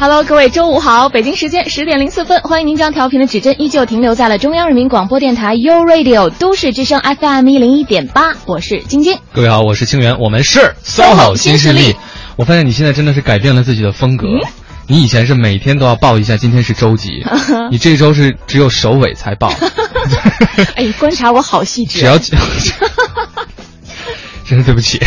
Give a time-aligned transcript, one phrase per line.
[0.00, 9.18] Hello，各位，周五好，北京时间十点零四分，欢迎您将调频的指针依旧停留在了中央人民广播电台 u Radio 都市之声 FM 一零一点八，我是晶晶。
[9.32, 11.96] 各位好，我是清源，我们是 SOHO 新势力。
[12.36, 14.28] 我发现你现在真的是改变了自己的风格，
[14.86, 17.24] 你以前是每天都要报一下今天是周几，
[17.72, 19.52] 你这周是只有首尾才报。
[20.76, 21.98] 哎，观察我好细致。
[21.98, 22.16] 只要。
[24.46, 24.98] 真是对不起，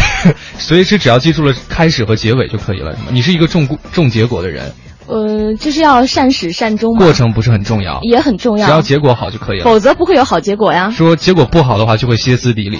[0.59, 3.08] 所以是只要记住了开始和结尾就可以了，是吗？
[3.09, 4.72] 你是一个重重结果的人，
[5.12, 10.90] 呃，就是要善始善终，过程不是很重要，也很重要，只要结果好就可以了，否则不会有好结果呀。
[10.90, 12.80] 说结果不好的话，就会歇斯底里。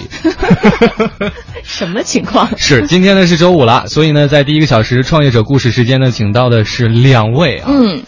[1.62, 2.48] 什么情况？
[2.56, 7.68] 是今天呢是周五了，所以呢，在第一个小时创业者故事时间呢，请到的是两位啊。
[7.68, 8.02] 嗯，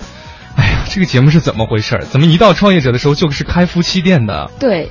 [0.56, 2.02] 哎呀，这个节目是怎么回事？
[2.08, 4.50] 怎么一到创业者的时候就是开夫妻店的？
[4.58, 4.88] 对，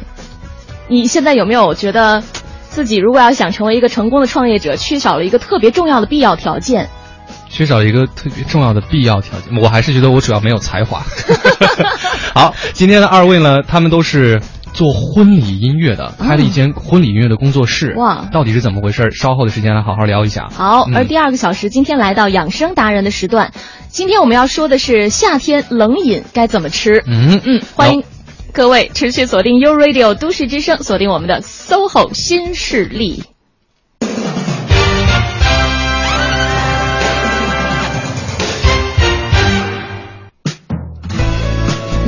[0.88, 2.24] 你现在有没有觉得？
[2.70, 6.90] 自己如果要想成为一个成功的创业者，缺少了一个特别重要的必要条件。
[7.54, 11.04] 缺少一个特别重要的必要条件，我还是觉得我主要没有才华。
[12.34, 14.42] 好，今天的二位呢，他们都是
[14.74, 17.94] 做婚礼音乐的，开了一间婚礼音乐的工作室。
[17.96, 19.12] 哇，到底是怎么回事？
[19.12, 20.50] 稍后的时间来好好聊一下。
[20.52, 23.54] 好，而第二个小时，今天来到养生达人的时段，
[23.88, 27.04] 今天我们要说的是夏天冷饮该怎么吃。
[27.06, 28.04] 嗯嗯，欢迎。
[28.52, 33.24] 各位持续锁定 U Radio 都市之声，锁定我们的 SOHO 新势力。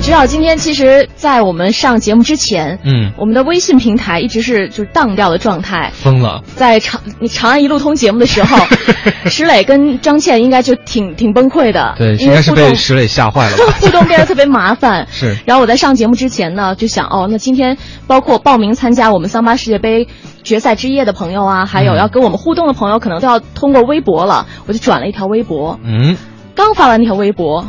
[0.06, 6.44] 知道今天其实，在我们上节目之前，嗯，我们的微信平台一直是就是荡掉的状态，疯了。
[6.56, 8.56] 在长长安一路通节目的时候，
[9.26, 15.08] 石磊跟张倩应该就挺挺崩溃的，对，应该是被石磊吓坏了， 互动变得特别麻烦。
[15.10, 15.36] 是。
[15.44, 20.08] 然后我在上节目之前呢，就想哦，那今天包括报名参加我们桑巴世界杯
[20.44, 26.16] 决赛之夜的朋友啊，还有要跟我们互动的朋友，可能都要通过微博了，我就转了一条微博，嗯，
[26.54, 27.68] 刚发完那条微博。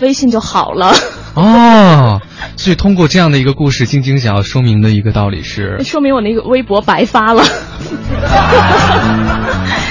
[0.00, 0.94] 微信就好了
[1.38, 2.20] 哦，
[2.56, 7.42] 所以通过这样的一个故事，晶晶想要说明的一个道理是， 说明我那个微博白发了。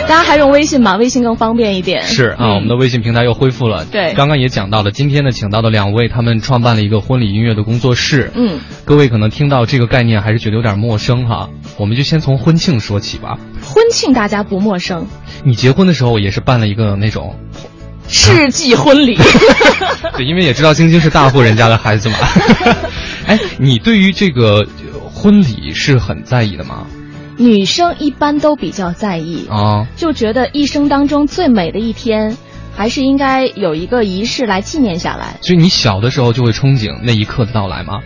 [0.08, 0.96] 大家还用微信吗？
[0.96, 2.04] 微信更方便一点。
[2.04, 3.84] 是啊，我们的微信平台又恢复了。
[3.86, 8.32] 对，刚刚也讲到了，今天呢，请到的两位，他们创办了一个婚礼音乐的工作室。
[8.34, 13.38] 嗯，各位可能听到这个概念还是觉得有点陌生哈，我们就先从婚庆说起吧。
[13.62, 15.08] 婚庆大家不陌生。
[15.44, 17.36] 你结婚的时候也是办了一个那种。
[18.08, 19.18] 世纪婚礼，
[20.16, 22.16] 对，因为也知道晶晶是大户人家的孩子嘛。
[23.28, 24.66] 哎，你对于这个
[25.14, 26.86] 婚礼是很在意的吗？
[27.38, 32.36] 女生一般都比较在意啊，就觉得一生当中最美的一天，
[32.76, 35.38] 还是应该有一个仪式来纪念下来。
[35.42, 38.00] 所以你小的时候就会憧憬那一刻的到来吗？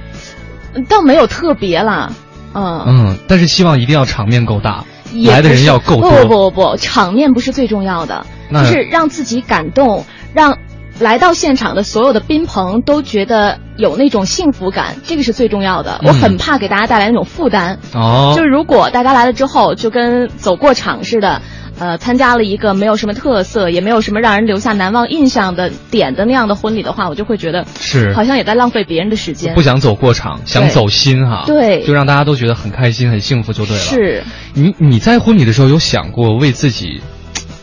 [0.90, 2.12] 倒没有特别啦，
[2.54, 4.84] 嗯嗯，但是希望一定要场面够大，
[5.26, 6.10] 来的人要够多。
[6.10, 8.26] 不不不不，场面不是最重要的。
[8.52, 10.58] 就是让自己感动，让
[11.00, 16.02] 来到现场的所有的宾朋都觉得有那种幸福感，这个是最重要的。
[16.04, 17.80] 我很怕给大家带来那种负担。
[17.94, 21.42] 哦，就是如果大家来了之后就跟走过场似的，
[21.82, 29.56] 呃，参加了一个没有什么特色，也没有什么让人留下难忘印象的点的那样的婚礼的话，我就会觉得是好像也在浪费别人的时间。
[29.56, 31.44] 不想走过场，想走心哈。
[31.48, 33.82] 对，就让大家都觉得很开心、很幸福就对了。
[33.82, 37.02] 是你你在婚礼的时候有想过为自己？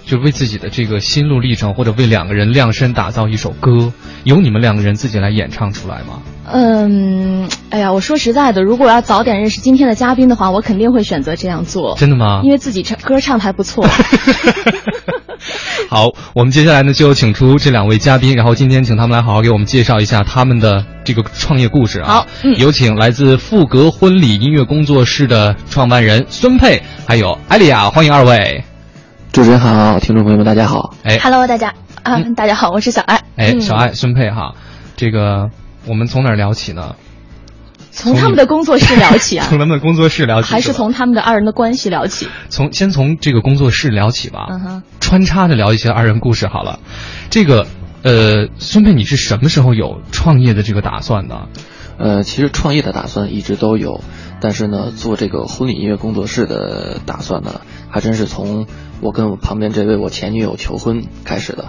[0.08, 3.92] 就为自己的这个心路历程，或者为两个人量身打造一首歌，
[4.24, 6.22] 由你们两个人自己来演唱出来吗？
[6.50, 11.94] 嗯，哎呀，我说实在的，如果要早点认识今天的嘉宾的话，我肯定会选择这样做。
[11.98, 12.40] 真的吗？
[12.42, 13.86] 因为自己唱歌唱的还不错。
[15.90, 22.06] 好，我们接下来呢就请出这两位嘉宾，然后今天请他们来好好给我们介绍一下他们的这个创业故事啊。
[22.08, 22.26] 好，
[22.56, 28.64] 有请来自富格婚礼音乐工作室的创办人孙佩，还有艾丽亚，欢迎二位。
[29.32, 30.94] 主持人好，听众朋友们大家好。
[31.04, 33.22] 哎，Hello，大家啊，大家好，我是小爱。
[33.36, 34.54] 哎，小爱，孙佩哈，
[34.96, 35.50] 这个
[35.86, 36.96] 我们从哪儿聊起呢？
[37.90, 39.46] 从他们的工作室聊起啊。
[39.50, 42.26] 从他们的工作室聊起，还是从他们的二人的关系聊起？
[42.48, 44.46] 从先从这个工作室聊起吧。
[44.50, 44.82] 嗯。
[44.98, 46.80] 穿插着聊一些二人故事好了。
[47.30, 47.66] 这个
[48.02, 51.48] 呃，孙佩，你是什么时候有创业的这个打算的？
[51.98, 54.00] 呃，其实创业的打算一直都有，
[54.40, 57.60] 但是呢，做这个婚礼音乐工作室的打算呢，
[57.90, 58.66] 还真是从。
[59.00, 61.66] 我跟我旁边这位我前女友求婚开始的，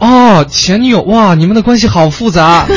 [0.00, 2.66] 哦，前女友哇，你们的关系好复杂。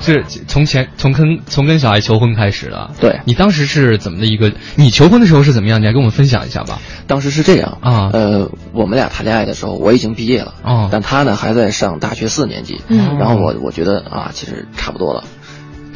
[0.00, 2.92] 是从前从跟从跟小爱求婚开始的。
[2.98, 4.52] 对你当时是怎么的一个？
[4.74, 5.82] 你求婚的时候是怎么样？
[5.82, 6.78] 你来跟我们分享一下吧。
[7.06, 15.24] 当时是这样啊，呃，我们俩谈恋爱的时候，我已经毕业了，哦，但他呢还在上大学四年级，嗯，然后我我觉得啊，其实差不多了，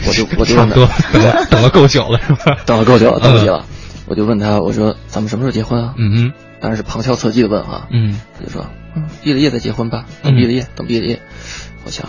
[0.07, 2.59] 我就我就 差不多等了等了够久了是吧？
[2.67, 3.65] 等了够久了，等不及了，
[4.13, 5.95] 我就问他，我说咱们什么时候结婚啊？
[5.97, 11.19] 嗯嗯，当然是旁敲侧击的问啊，嗯，他就说，嗯，毕了业再结婚吧，等毕了业，等毕了业，
[11.87, 12.07] 我想，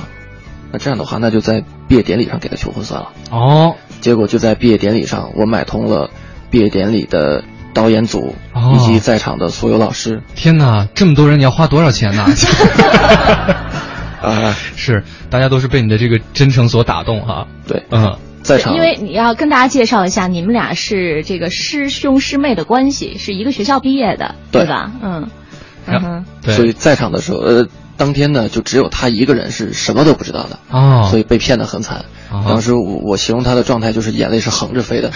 [0.74, 3.14] 那这样的话，那就在毕业典礼上给他求婚算了。
[3.32, 6.10] 哦，结果就在毕业典礼上，我买通了
[6.52, 7.46] 毕业典礼的。
[7.76, 8.36] 导演组
[8.76, 12.24] 以及在场的所有老师，天哪，这么多人，你要花多少钱呢？
[14.22, 17.48] 啊， 是，大家都是被你的这个真诚所打动哈。
[17.68, 24.66] 对，嗯，在场，因为你要跟大家介绍一下，你们俩是这个师兄师妹的关系，是一个学校毕业的，对。
[24.66, 24.92] 吧？
[25.02, 25.30] 嗯，
[25.88, 27.68] 嗯哼，所以在场的时候，呃，
[27.98, 32.06] 当天呢，就只有他一个人是什么都不知道的哦，所以被骗得很惨。
[32.48, 35.12] 当时我我形容他的状态就是眼泪是横着飞的。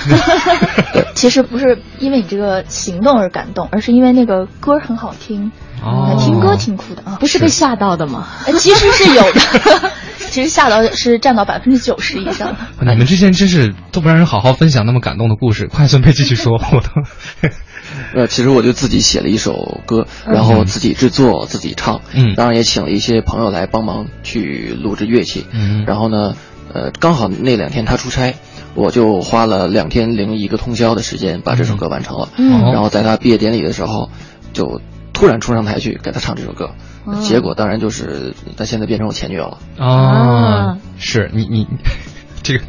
[0.94, 5.52] 对， 其实不是因为你这个行动而感动，而是因为那个歌很好听，
[5.84, 7.18] 哦，听歌挺酷的啊。
[7.20, 8.28] 不是被吓到的吗？
[8.60, 9.92] 其实是有的，
[10.30, 12.56] 其实吓到是占到百分之九十以上。
[12.80, 17.50] 你们之前真是都不让人好好分享那么感动的故事，快孙佩继续说，我都。
[18.14, 26.36] 呃，其实我就自己写了一首歌，然后自己制作、自己唱，嗯，当然也请了一些朋友来帮忙去录制乐器，嗯，然后呢。
[26.74, 28.36] 呃，刚好那两天他出差，
[28.76, 32.28] 我就花了两天零一个通宵的时间把这首歌完成了。
[32.38, 34.10] 嗯，然后在他毕业典礼的时候，
[34.52, 34.82] 就
[35.18, 36.70] 突然冲上台去给他唱这首歌，
[37.08, 39.58] 嗯、结果当然就是他现在变成我前女友了。
[39.84, 41.66] 啊，是你你
[42.44, 42.64] 这个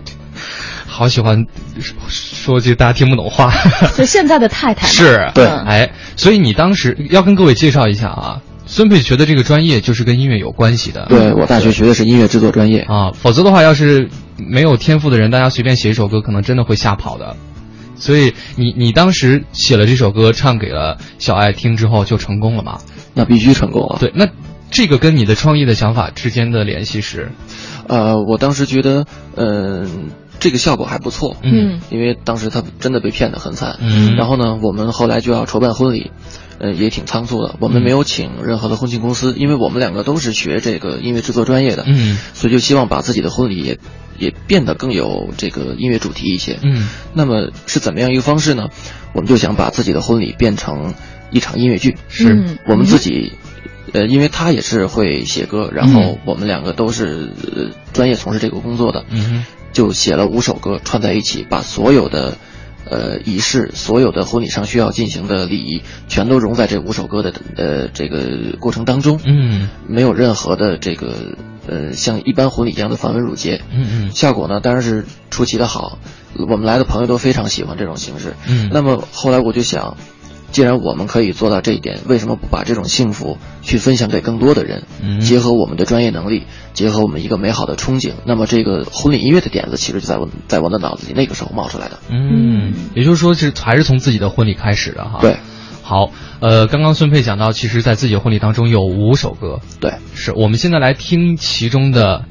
[0.87, 1.45] 好喜欢
[2.09, 3.51] 说句大家听不懂话。
[3.93, 8.41] 所以现在的太太是对，哎，所以你当时要跟各位介绍一下啊。
[8.71, 11.07] 孙佩学的这个专业就是跟音乐有关系的。
[11.09, 17.35] 对我大学学的是音乐制作专业啊，否则的话，要是没有天赋的人，大家随便写一首歌，可能真的会吓跑的。
[17.99, 22.79] 所以你你当时写了这首歌，唱给了小爱听之后，就成功了吗？
[23.15, 23.97] 那必须成功了。
[23.99, 24.29] 对，那
[24.71, 27.31] 这个跟你的创意的想法之间的联系是？
[27.89, 29.91] 呃，我当时觉得，嗯、呃，
[30.39, 31.37] 这个效果还不错。
[31.43, 33.79] 嗯，因为当时他真的被骗得很惨。
[33.81, 36.11] 嗯，然后呢，我们后来就要筹办婚礼。
[36.59, 37.57] 呃，也挺仓促的。
[37.61, 43.79] 我们没有请任何的婚庆公司，因为我们两个都是学这个音乐制作专业的，嗯，所以就希望把自己的婚礼也
[44.19, 46.89] 也变得更有这个音乐主题一些，嗯。
[47.15, 48.71] 那么是怎么样一个方式呢？
[49.13, 50.95] 我们就想把自己的婚礼变成
[51.31, 53.33] 一场音乐剧，是、嗯、我们自己，
[53.93, 62.37] 呃，因为他也是会写歌，然后我们两个都是、呃、专业从事这个工作的，嗯，就写了五首歌串在一起，把所有的。
[62.91, 69.21] 呃，仪式所有的婚礼上需要进行的礼仪，全都融在这五首歌的呃这个过程当中。
[69.25, 71.37] 嗯，没有任何的这个
[71.67, 73.61] 呃像一般婚礼一样的繁文缛节。
[73.71, 75.99] 嗯嗯，效果呢当然是出奇的好，
[76.49, 78.35] 我们来的朋友都非常喜欢这种形式。
[78.49, 79.97] 嗯，那么后来我就想，
[80.51, 84.85] 既然我们可以做到这一点，为什么不把这种幸福去分享给更多的人？
[85.03, 91.99] 嗯，结合我们的专业能力，结合我们一个美好的憧憬，那么这个婚礼音乐的点子其实就在我在我的脑子里那个时候冒出来的。
[92.09, 95.19] 嗯，也就是说是还是从自己的婚礼开始的哈。
[95.21, 95.37] 对，
[95.83, 96.11] 好，
[96.41, 99.61] 呃，刚刚孙佩讲到，其实在自己的婚礼当中有五首歌。
[99.81, 102.25] 对，是我们现在来听其中的，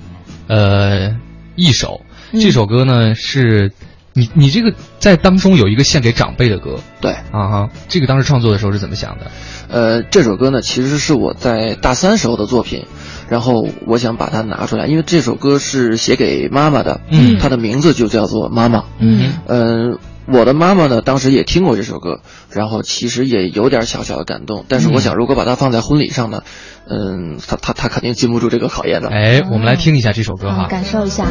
[0.47, 1.15] 呃，
[1.55, 2.01] 一首。
[2.31, 3.71] 嗯这首歌呢是。
[4.17, 9.29] 你你这个在当中有一个献给长辈的歌，对啊哈，这个当时创作的时候是怎么想的？
[9.69, 12.88] 呃，这首歌呢其实是我在大三时候的作品，
[13.29, 26.41] 然后我想把它拿出来，因为这首歌是写给妈妈的，嗯，它的名字就叫做妈妈，嗯嗯、呃，我的妈妈呢当时也听过这首歌，然后其实也有点小小的感动，但是我想如果把它放在婚礼上呢，
[26.89, 29.09] 嗯，她她她肯定经不住这个考验的。
[29.09, 31.27] 哎，我们来听一下这首歌哈，嗯、感受一下。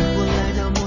[0.83, 0.87] 我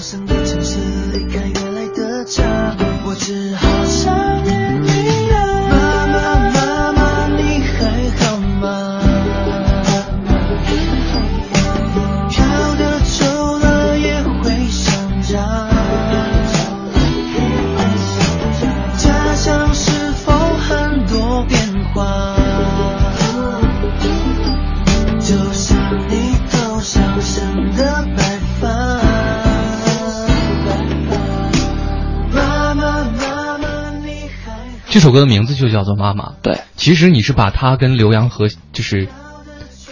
[35.00, 36.32] 这首歌的名字就叫做《妈妈》。
[36.42, 39.08] 对，其实你是把它跟浏阳河就是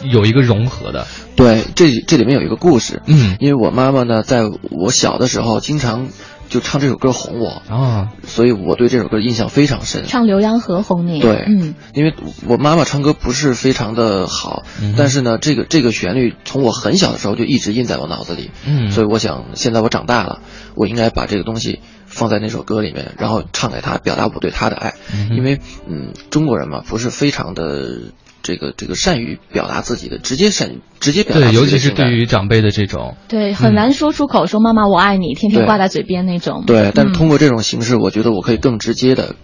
[0.03, 1.07] 有一个融合的。
[1.37, 3.01] 对，这这里面有一个故事。
[3.05, 6.09] 嗯，因为我妈妈呢，在我小的时候，经常
[6.49, 10.03] 就唱这首歌哄我啊，所以我对这首歌印象非常深。
[10.07, 12.13] 唱《浏阳河》哄你，对，嗯，因为
[12.45, 20.41] 我妈妈唱歌不是非常的好，嗯、但是呢，这个这个旋律从我很小的时候就一直印在我脑子里，嗯，所以我想现在我长大了，
[20.75, 21.79] 我应该把这个东西
[22.17, 28.11] 放在那首歌里面，然后唱给他，表达我对他的爱，嗯、因为嗯，中国人嘛，不是非常的。
[28.43, 36.65] 这个这个善于表达自己的，直接善直接表达对，尤其是对于长辈的这种，对，很难说出口说“妈妈我爱你”，天天挂在嘴边那种。
[36.67, 39.35] 对，但是通过这种形式，我觉得我可以更直接的，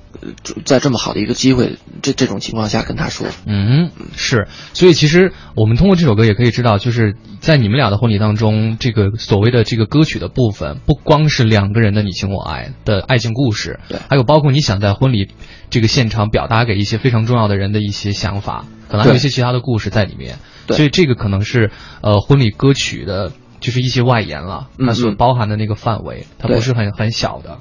[0.65, 3.27] 在这么好的一个机会，这这种情况下跟他说。
[3.47, 4.49] 嗯，是。
[4.73, 15.29] 所以其实我们通过这首歌也可以知道，就是在你们俩的婚礼当中，这个所谓的这个歌曲的部分，不光是两个人的你情我爱的爱情故事，对，还有包括你想在婚礼
[15.69, 18.65] 这个现场表达给一些非常重要的人的一些想法。
[18.89, 20.35] 可能还有一些其他的故事在里面，
[20.69, 27.57] 所以这个可能是呃婚礼歌曲的，就是一些外延了，它所包含的那个范围，它不是很很小的。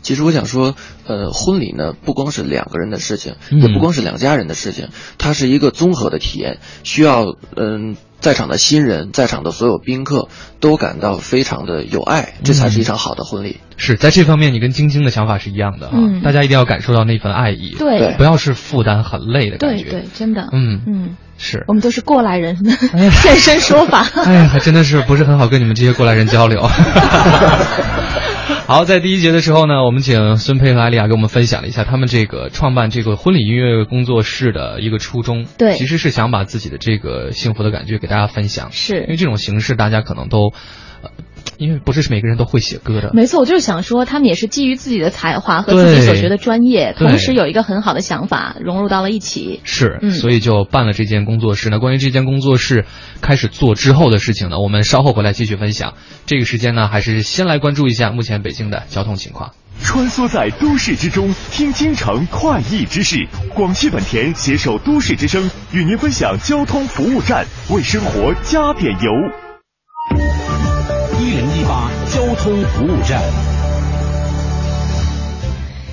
[0.00, 0.74] 其实我想说，
[1.06, 10.28] 呃，婚礼呢不光是两个人的事情，嗯、也不光是两家人的事情，它是一个综合的体验，需要嗯、呃、在场的新人，在场的所有宾客
[10.58, 13.60] 都感到非常的有爱，这才是一场好的婚礼。
[13.60, 20.82] 嗯、是在这方面，你跟晶晶的想法是一样的啊，嗯、大家一定要感受到那份爱意，对，不要是负担很累的感觉，对对，真的，嗯。
[20.86, 21.16] 嗯。
[21.42, 22.56] 是我们都是过来人，
[23.10, 24.06] 现身说法。
[24.24, 26.62] 哎呀，还真的是不是很好跟你们这些过来人交流。
[28.66, 35.44] 好，在第一节的时候呢，我们请孙佩和艾丽亚给我们分享了一下他们这个创办这个婚礼音乐工作室的一个初衷。
[35.58, 38.70] 对，其实是想把自己的这个幸福的感觉给大家分享。
[38.70, 40.52] 是因为这种形式，大家可能都。
[41.02, 41.10] 呃
[41.58, 49.60] 因为不是每个人都会写歌的，没错，我就是想说，他们也是基于自己的才华和自己所学的专业，同时有一个很好的想法融入到了一起。
[49.64, 51.68] 是，嗯、所以就办了这间工作室。
[51.70, 52.84] 那关于这间工作室
[53.20, 55.94] 开始做之后的事情呢，我们稍后回来继续分享。
[56.26, 59.52] 这个时间呢，还是先来关注一下目前北京的交通情况。
[59.82, 63.26] 穿梭在都市之中，听京城快意之事。
[63.54, 69.41] 广汽本田携手都市之声，与您分享交通服务站，为生活加点油。
[72.32, 73.51] 交通服务站，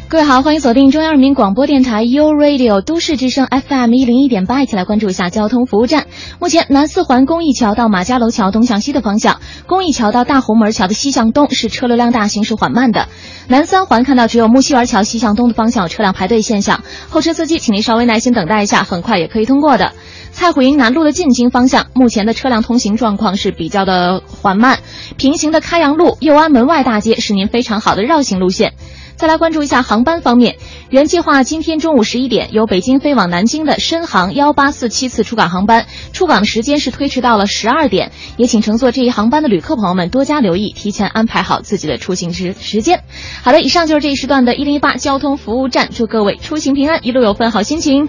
[0.09, 6.07] 各位好，欢迎锁定中央人民广播电台 U Radio 都市之声 FM 一零一点八，一起来关注一下交通服务站。
[6.39, 13.07] 目前南四环公益桥到马家楼桥东向西的方向，公益桥到大红门桥的西向东是车流量大、行驶缓慢的。
[13.47, 19.93] 南三环看到只有木樨园桥西向东的方向有车辆排队现象，后车司机请您稍微耐心等待一下，很快也可以通过的。
[20.31, 24.79] 蔡虎营南路的进京方向，目前的车辆通行状况是比较的缓慢。
[25.17, 28.73] 平行的开阳路、右安门外大街是您非常好的绕行路线。
[29.19, 30.55] 再来关注一下航班方面，
[30.89, 43.03] 原计划今天中午十一点由北京飞往南京的深航幺八四七次出港航班，出港时间是推迟到了十二点，也请乘坐这一航班的旅客朋友们多加留意，提前安排好自己的出行时时间。
[43.43, 48.07] 好的，以上就是这一时段的一零一八交通服务站，祝各位出行平安，一路有份好心情。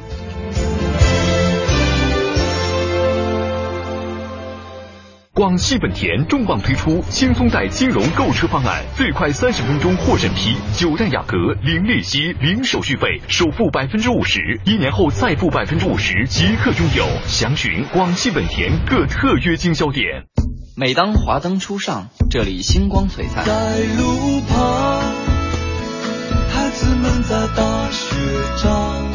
[5.32, 17.06] 广汽本田重磅推出轻松贷金融购车方案，最快三十分钟获审批，九代雅阁零利息、零手续费，首付百分之五十，一年后再付百分之五十即刻拥有。
[17.28, 20.24] 详询广汽本田各特约经销店。
[20.76, 23.44] 每当华灯初上，这里星光璀璨。
[23.44, 25.00] 在路旁，
[26.48, 28.16] 孩子们在打雪
[28.60, 29.06] 仗。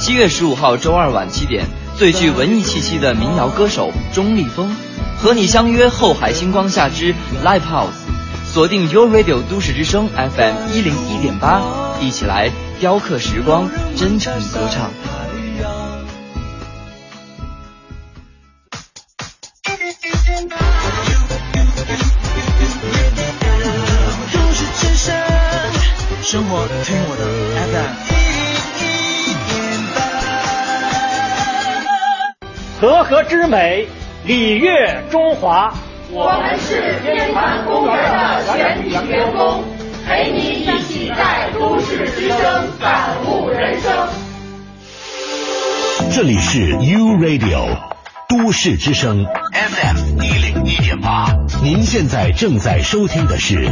[0.00, 4.74] 七月十五号周二晚七点，最具文艺气息的民谣歌手钟立风。
[5.22, 7.90] 和你相约后海星光下之 Live House，
[8.46, 11.60] 锁定 Your Radio 都市之声 FM 一零一点八，
[12.00, 12.50] 一起来
[12.80, 14.90] 雕刻时光，真诚歌唱。
[24.32, 25.14] 都市之声，
[26.22, 27.24] 生活听我的
[27.68, 27.92] FM
[28.80, 28.80] 一
[29.28, 29.52] 零一点
[29.94, 30.00] 八。
[32.80, 33.86] 和合之美。
[34.24, 35.72] 礼乐中华，
[36.10, 39.64] 我们是天坛公园的全体员工，
[40.06, 42.38] 陪你一起在都市之声
[42.78, 43.90] 感悟人生。
[46.12, 47.66] 这里是 U Radio
[48.28, 53.70] 都市之声 FM 一零一点八，您现在正在收听的是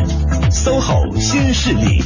[0.50, 2.02] SOHO 新势力。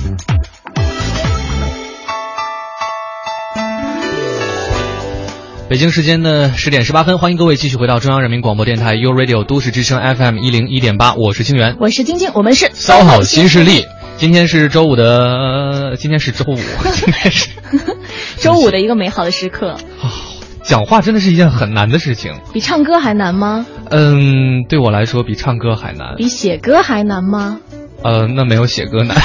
[5.72, 13.86] 北京时间的十点十八分，欢迎各位继续回到中央人民广播电台 U Radio 都市之声 FM 一零一点八，我是清源，我是晶晶，我们是骚好新势力。
[14.18, 16.56] 今天是周五的，呃今天是周五，
[16.92, 17.48] 今天是
[18.36, 19.78] 周五的一个美好的时刻。
[20.02, 20.10] 哦，
[20.62, 23.64] 讲话真的是一件很难的事情，比唱歌还难吗？
[23.88, 27.60] 嗯，对我来说比唱歌还难，比写歌还难吗？
[28.04, 29.16] 呃，那没有写歌难。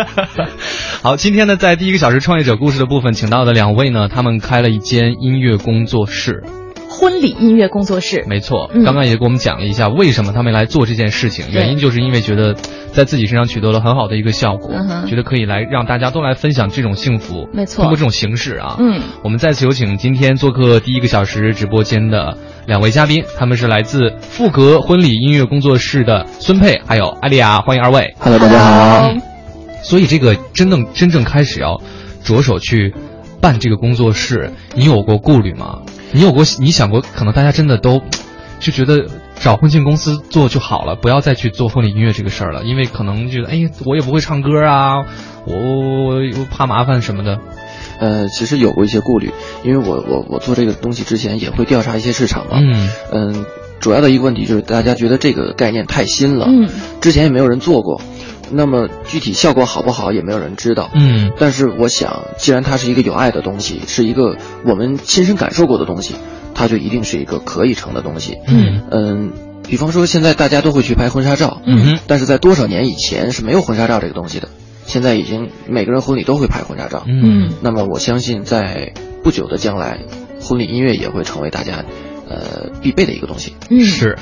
[1.02, 6.44] 好，今天呢，在第一个小时创业者故事的部分，请到的两位呢，他们开了一间音乐工作室。
[6.88, 12.54] 婚礼音乐工作室，没错，刚刚也给我们讲了一下为什么他们来做这件事情，原因就是因为觉得
[12.92, 14.74] 在自己身上取得了很好的一个效果，
[15.06, 29.12] 觉得可以来让大家都来分享这种幸福，没错，通过这种形式啊，嗯，我们再次有请今天做客第一个小时直播间的两位嘉宾，他们是来自富格婚礼音乐工作室的孙佩还有艾丽亚，欢迎二位，Hello，大家好。
[29.82, 31.80] 所以这个真正真正开始要
[32.24, 32.92] 着手去
[33.40, 35.82] 办这个工作室，你有过顾虑吗？
[36.16, 38.02] 你有过你想过，可能大家真的都
[38.58, 39.04] 就觉得
[39.38, 45.04] 找婚庆公司做就好了，不要再去做婚礼音乐这个事儿了，因为可能觉得哎，我也不会唱歌啊，
[45.44, 47.38] 我我我怕麻烦什么的。
[47.98, 49.30] 呃，其实有过一些顾虑，
[49.62, 52.52] 因为我我我做这个东西之前也会调查一些市场嘛。
[52.62, 53.44] 嗯嗯，
[53.78, 56.66] 主要的一个问题就是大家觉得这个概念太新了，嗯，
[57.02, 58.00] 之前也没有人做过。
[58.50, 66.14] 那么具体效果好不好也没有人知道，嗯，但是我想，既然它是一个有爱的东西，是一个我们亲身感受过的东西，
[66.54, 68.82] 它就一定是一个可以成的东西，嗯。
[68.90, 69.32] 嗯，
[69.68, 74.48] 比方说现在大家都会去拍婚纱照，嗯，但是在多少年以前是没有婚纱照这个东西的，
[74.86, 78.92] 现在已经每个人婚礼都会拍婚纱照，嗯，那么我相信在
[79.24, 79.98] 不久的将来，
[80.40, 81.84] 婚礼音乐也会成为大家
[82.28, 84.16] 呃必备的一个东西，嗯，是。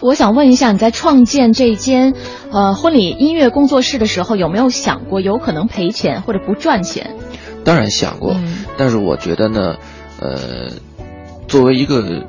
[0.00, 2.14] 我想问一下，你在创建这间
[2.50, 7.14] 呃婚礼音乐工作室的时候，有没有想过有可能赔钱或者不赚钱？
[7.64, 9.76] 当然想过，嗯、但是我觉得呢，
[10.18, 10.70] 呃，
[11.46, 12.26] 作为一个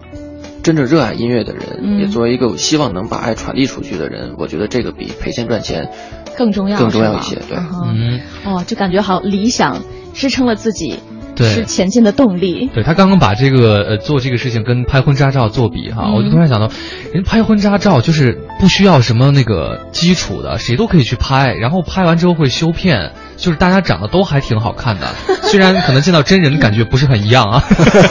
[0.61, 5.89] 真正热爱音乐的人，嗯、也作为一个希望能把爱传递出去的人，我觉得这个比赔钱赚钱
[6.37, 7.35] 更重要，更重要一些。
[7.47, 9.81] 对，嗯，哦，就感觉好理想
[10.13, 10.99] 支撑了自己。
[11.35, 12.69] 对，是前进的动力。
[12.73, 16.69] 对他刚刚把这个呃做这个事情跟拍婚纱照做比哈，嗯、我就突然想到，
[17.13, 25.07] 人拍婚纱照就是不需要什么那个基础的，谁都可以去拍，然后拍完之后会修片，就是大家长得都还挺好看的，
[25.43, 27.63] 虽然可能见到真人感觉不是很一样啊，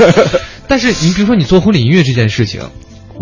[0.68, 2.62] 但是你比如说你做婚礼音乐这件事情。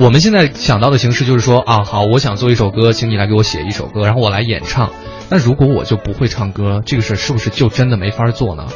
[0.01, 4.93] 我们现在想到的形式就是说啊，好，我想做一首歌，请你来给我写一首歌，然后我来演唱。
[5.29, 8.69] 那如果我就不会唱歌，这个事是不是就真的没法做呢？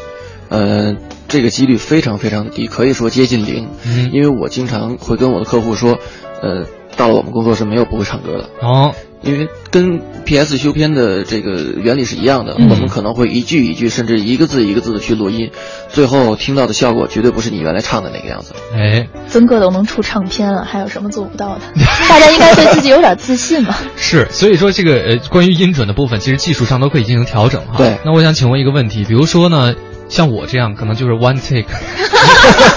[0.53, 0.97] 呃，
[1.29, 3.69] 这个几率非常非常的低，可以说接近零。
[3.87, 5.99] 嗯，因为我经常会跟我的客户说，
[6.43, 8.51] 呃，到了我们工作室没有不会唱歌的。
[8.61, 15.51] 哦，因为跟 PS 修片的这个原理是一样的，嗯、我们可能会一句一句，甚至一个字一个字的去录音，
[15.89, 18.53] 最后听到的效果绝对不是你原来唱的那个样子。
[18.75, 21.63] 哎，曾哥都能出唱片了，还有什么做不到的？
[22.11, 23.81] 大家应该对自己有点自信吧。
[23.97, 27.79] 是，所以说这个呃，关于音准的部分，其实技术上都可以进行调整哈。
[27.79, 29.75] 对，那我想请问一个问题，比如说呢？
[30.13, 31.67] 像我这样可能就是 one take，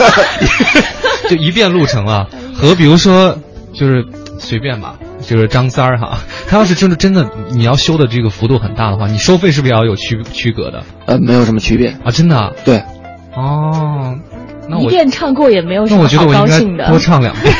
[1.30, 3.38] 就一遍路程了，和比如说
[3.74, 4.06] 就是
[4.40, 10.82] 随便吧，就是张三儿哈，他要是真的真的你要修的这个幅度很大的话，你收费是不是也要有区区隔的？
[11.08, 12.52] 呃，没有什么区别啊，真的、啊。
[12.64, 12.82] 对。
[13.36, 14.16] 哦，
[14.70, 16.88] 那我一遍唱过也没有什么好高兴的。
[16.88, 17.54] 多唱两遍。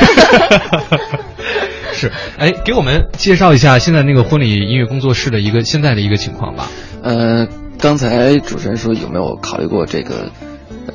[1.92, 6.70] 是，哎，给我们介绍一下现在那个婚礼音乐工作室的一个现在的一个情况吧。
[7.04, 7.46] 呃。
[7.80, 10.32] 刚才主持人说有没有考虑过这个，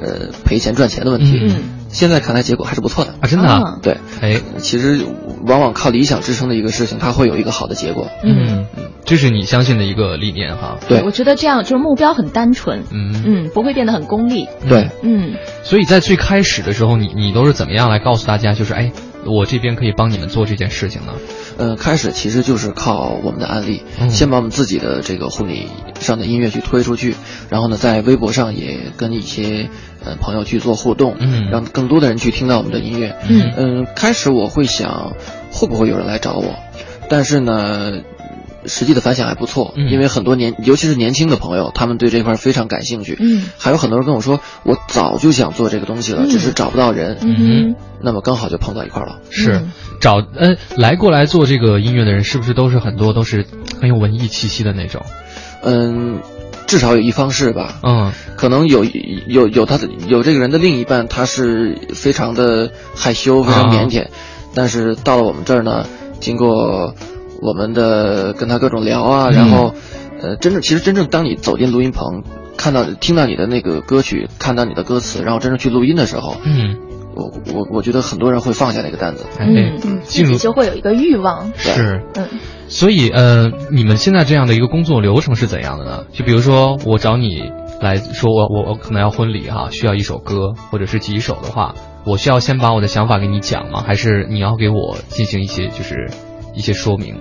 [0.00, 1.38] 呃，赔钱赚钱的问题？
[1.40, 3.78] 嗯，现在看来结果还是不错的啊，真的、啊。
[3.82, 5.04] 对，哎，其实
[5.46, 8.08] 往往靠理想支撑的一个事情，它会有一个好的结果。
[8.24, 10.78] 嗯嗯，这是你相信的一个理念哈。
[10.88, 14.48] 对，我觉得这样就是目标很单纯，嗯嗯，不会变得很功利。
[14.68, 15.34] 对，嗯。
[15.62, 18.92] 所以在最开始的时候，你你都是怎么样来告诉大家，就是哎，
[19.26, 21.12] 我这边可以帮你们做这件事情呢？
[21.58, 25.68] 呃，开始其实就是靠我们的案例，嗯、先把我们自己的这个婚礼
[26.00, 27.14] 上的音乐去推出去，
[27.48, 29.68] 然后呢，在微博上也跟一些
[30.04, 35.14] 呃朋友去做互动，嗯，让更多的人去听到我们的音乐，嗯嗯、呃，开始我会想
[35.52, 36.54] 会不会有人来找我，
[37.08, 38.02] 但是呢。
[38.66, 43.16] 实际的反响还不错，嗯、因为很多年，尤其是年轻的朋友，他们对这块非常感兴趣。
[43.20, 47.18] 嗯，还有很多人跟我说，我早就想做这个东西了，嗯、只是找不到人。
[47.22, 49.20] 嗯，那么刚好就碰到一块了。
[49.30, 53.44] 是嗯找呃来过来做这个音乐的人，是不是都是很多都是
[53.80, 55.02] 很有文艺气息的那种？
[55.62, 56.20] 嗯，
[56.66, 57.80] 至少有一方是吧？
[57.82, 58.84] 嗯，可能有
[59.26, 64.10] 有有他的有这个人的另一半，他是非常的害羞，非常腼腆，啊、
[64.54, 65.86] 但是到了我们这儿呢，
[66.18, 66.94] 经过。
[67.42, 69.74] 我们的跟他各种聊啊，然后，
[70.20, 72.22] 呃，真正其实真正当你走进录音棚，
[72.56, 76.76] 看到听到你的那个歌曲，看到你的歌词，然后真正去录音的时候，嗯，
[77.14, 82.28] 我我我觉得很多人会放下那个担子，嗯，进入就会有一个欲望，是，嗯，
[82.68, 86.04] 所以呃，你们现在这样的一个工作流程是怎样的呢？
[86.12, 87.42] 就比如说我找你
[87.80, 91.74] 来说，我我我可能要婚礼哈，需要一首歌或者是几首的话，
[92.04, 93.82] 我需要先把我的想法给你讲吗？
[93.86, 96.10] 还是你要给我进行一些就是？
[96.54, 97.20] 一些说明，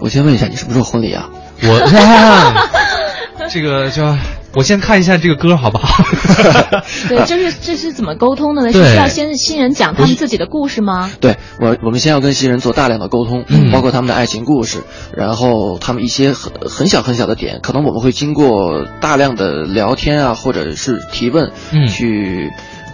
[0.00, 1.28] 我先问一下，你什么时候婚礼啊？
[1.62, 4.02] 我这个就
[4.54, 6.04] 我先看一下这个歌好不好？
[7.08, 8.72] 对，就是这是怎么沟通的呢？
[8.72, 11.10] 是需要先新人讲他们自己的故事吗？
[11.20, 14.82] 对我，我们先要跟新人做大量的沟通，嗯包括他们的爱情故事，
[15.16, 22.50] 然后他们一些很很小很小的点，可能我们会经过大量的聊天啊，或者是提问，嗯去。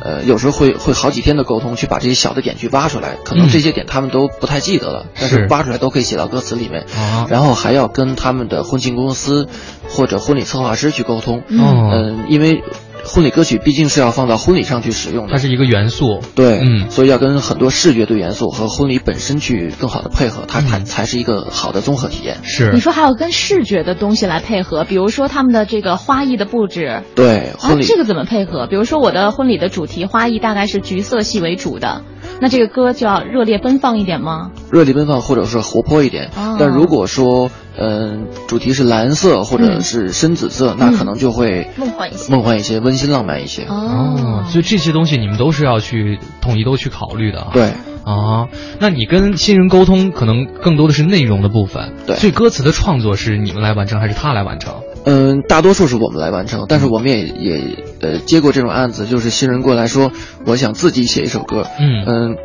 [0.07, 6.85] 呃，有时候会会好几天的沟通，去把这些小的点去挖出来，可能这些点他们都不太记得了，但是是挖出来都可以写到歌词里面。
[6.97, 9.49] 啊然后还要跟他们的婚庆公司
[9.89, 11.43] 或者婚礼策划师去沟通。
[11.49, 12.63] 嗯嗯，因为
[13.07, 16.21] 婚礼歌曲毕竟是要放到婚礼上去使用的，它是一个元素。
[16.35, 22.39] 对，嗯所以要跟很多视觉的元素和婚礼本身去更好的配合，它才、才是一个好的综合体验。
[22.43, 27.03] 是你说还要跟视觉的东西来配合，比如说他们的这个花艺的布置。
[27.15, 28.67] 对，啊婚礼、，这个怎么配合？
[28.67, 32.03] 比如说我的婚礼的主题花艺大概是橘色系为主的，
[32.41, 34.51] 那这个歌就要热烈奔放一点吗？
[34.71, 36.31] 热烈奔放或者是活泼一点。
[36.37, 43.65] 哦但如果说，嗯、主题是蓝色或者是深紫色，那可能就会梦幻一些梦幻一些，温馨浪漫一些。
[43.65, 47.51] 哦，所以这些东西你们都是要去统一都去考虑的啊。
[47.53, 47.73] 对。
[48.07, 48.47] 啊，
[48.79, 51.93] 那你跟新人沟通，可能更多的是内容的部分。
[52.07, 54.75] 对所以歌词的创作是你们来完成，还是他来完成？
[55.07, 60.13] 嗯，大多数是我们来完成，但是我们也也呃接过这种案子，就是新人过来说，
[60.47, 61.67] 我想自己写一首歌。
[61.81, 62.37] 嗯嗯，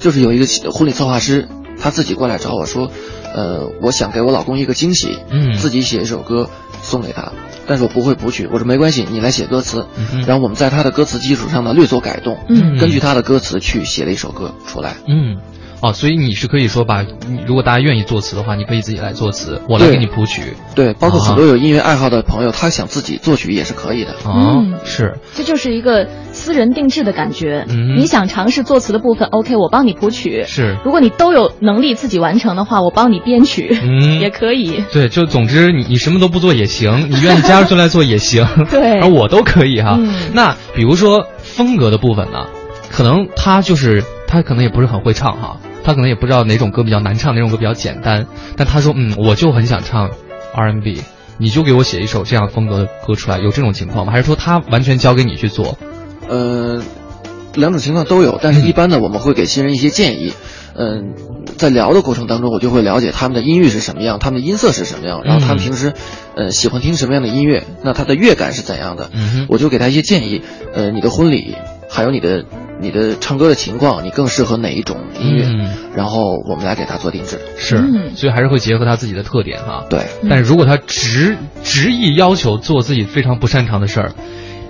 [0.00, 1.48] 就是有一个婚礼策划师，
[1.80, 2.90] 他自己过来找我说，
[3.34, 6.48] 呃，我想给我老公一个惊喜，嗯自己写一首歌
[6.82, 7.32] 送给他，
[7.66, 8.48] 但是我不会谱曲。
[8.50, 14.96] 我说没关系，你来写歌词，嗯然后我们在他的歌词基础上呢略作改动，嗯根据他的歌词去写了一首歌出来。
[15.06, 15.38] 嗯，
[15.82, 20.42] 哦，所以你是可以说把，你如果大家愿意作词的话，你可以自己来作词，我来给你谱曲。
[20.74, 24.12] 对，包括啊很多有音乐爱好的朋友，他想自己作曲也是可以的。
[24.24, 27.64] 哦，嗯是，这就是一个私人定制的感觉。
[27.68, 30.44] 嗯你想尝试作词的部分，OK，我帮你谱曲。
[30.46, 34.84] 是如果你都有能力自己完成的话，我帮你编曲，嗯 也可以。
[34.92, 39.96] 对，就总之你你什么都不做也行，你愿意加入进来做也行， 对而我都可以哈。
[39.98, 42.46] 嗯那比如说风格的部分呢，
[42.90, 50.10] 可能他就是他可能也不是很会唱哈，他可能也不知道哪种歌比较难唱，哪种歌比较简单，但他说嗯，我就很想唱
[50.54, 51.02] R&B，
[51.38, 54.12] 你就给我写一首这样风格的歌出来，有这种情况吗？
[54.12, 55.78] 还是说他完全交给你去做？
[56.28, 56.82] 呃，
[57.54, 60.32] 两种情况都有，但是一般呢，我们会给新人一些建议。
[60.72, 61.14] 嗯，
[61.58, 65.92] 在聊的过程当中，我就会了解他们的音域是什么样，他们的音色是什么样，然后他们平时，
[66.36, 70.42] 呃，喜欢听什么样的音乐，那他的乐感是怎样的，嗯我就给他一些建议。
[70.72, 71.56] 呃，你的婚礼，
[71.90, 72.44] 还有你的
[72.80, 77.38] 你的唱歌的情况，你更适合哪一种音乐，嗯然后我们来给他做定制。
[77.56, 79.84] 是，嗯所以还是会结合他自己的特点哈。
[79.90, 84.12] 对，但是如果他执执意要求做自己非常不擅长的事儿，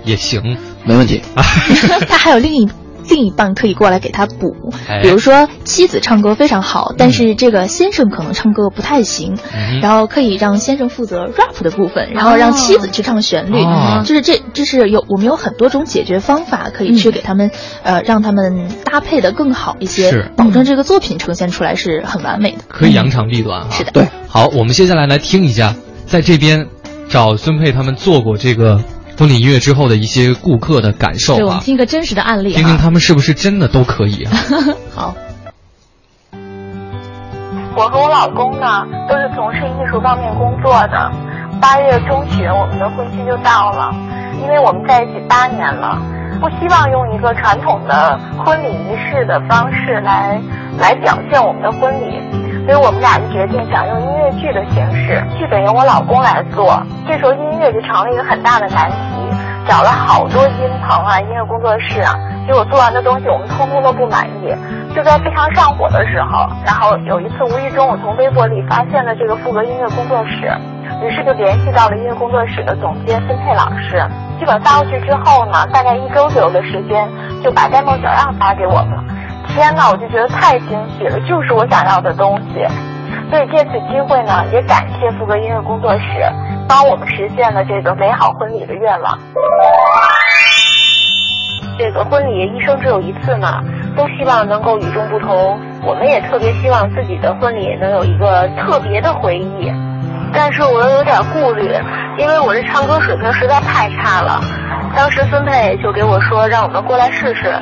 [0.03, 0.57] 也行。
[0.83, 1.43] 没问题啊。
[2.09, 2.65] 他还有另一
[3.09, 4.55] 另一半可以过来给他补。
[4.87, 14.03] 哎，比如说妻子唱歌非常好，但是这个先生可能唱歌不太行，嗯然后可以让先生负责 rap 的部分，然后让妻子去唱旋律，哦。
[14.05, 17.51] 就是这这是有我们有很多种解决方法可以去给他们，
[17.83, 20.09] 呃，让他们搭配的更好一是。
[20.09, 22.59] 些，保证这个作品呈现出来是很完美的。
[22.67, 23.67] 可以扬长避短哈。
[23.71, 23.91] 是的。
[23.91, 26.67] 对，好，我们接下来来听一下，在这边
[27.09, 28.81] 找孙佩他们做过这个
[29.21, 32.55] 婚礼音乐之后的一些顾客的感受对，我们啊，听一个真实的案例哈。
[32.55, 34.31] 听听他们是不是真的都可以啊。
[34.95, 35.13] 好，
[37.77, 41.11] 我和我老公呢，都是从事艺术方面工作的。
[41.61, 43.93] 八月中旬，我们的婚期就到了，
[44.41, 46.01] 因为我们在一起八年了，
[46.41, 50.41] 不希望用一个传统的婚礼仪式的方式来
[50.79, 52.17] 来表现我们的婚礼，
[52.65, 56.81] 所以我们俩就决定想用音乐剧的形式，剧本由我老公来做。
[57.07, 59.35] 这时候音乐就成了一个很大的难题，
[59.67, 62.13] 找了好多音棚啊、音乐工作室啊，
[62.47, 64.55] 结果做完的东西我们通通都不满意。
[64.93, 70.51] 就在非常上火的时候，然后有一次无意中我从微博里发现了这个富格音乐工作室，
[71.01, 74.05] 于是就联系到了音乐工作室的总监孙佩老师。
[74.39, 77.07] 剧本发过去之后呢，大概一周左右的时间
[77.43, 78.99] 就把 demo 小样发给我们。
[79.53, 82.65] 天呐，我就觉得太惊喜了，就是我想要的东西。
[83.29, 86.03] 所以借此机会呢，也感谢富格音乐工作室
[86.67, 89.17] 帮我们实现了这个美好婚礼的愿望。
[91.77, 93.61] 这个婚礼一生只有一次嘛，
[93.95, 95.59] 都希望能够与众不同。
[95.83, 99.71] 我们也特别希望自己的婚礼能有一个特别的回忆，
[100.33, 101.73] 但是我又有点顾虑，
[102.17, 104.39] 因为我这唱歌水平实在太差了。
[104.95, 107.59] 当时孙佩就给我说，让我们过来试试。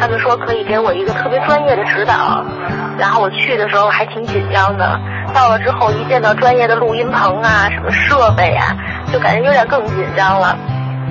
[0.00, 2.44] 他们说可以给我一个特别专业的指导，
[2.98, 5.00] 然后我去的时候还挺紧张的。
[5.34, 8.76] 到了之后，一见到专业的录音棚啊，什么设备啊，
[9.12, 10.56] 就感觉有点更紧张了。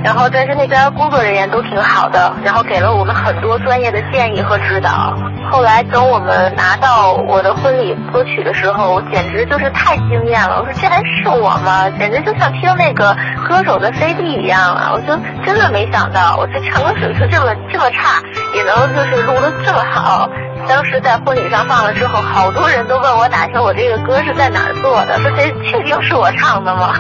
[0.04, 5.14] 然后但是那边工作人员都挺好的，然后给了我们很多专业的建议和指导。
[5.52, 10.60] 后来等我们拿到我的婚礼歌曲的时候，我简直就是太惊艳了。
[10.60, 11.90] 我说这还是我吗？
[11.98, 13.16] 简直就像听那个
[13.48, 14.92] 歌手的 CD 一样啊！
[14.94, 18.22] 我就真的没想到，我这唱歌水平这么这么差，
[18.54, 20.30] 也能就是录的这么好。
[20.68, 26.94] 当时在婚礼上放了之后，好多人都问我打听我这个歌是在哪儿做的，说这确定是我唱的吗？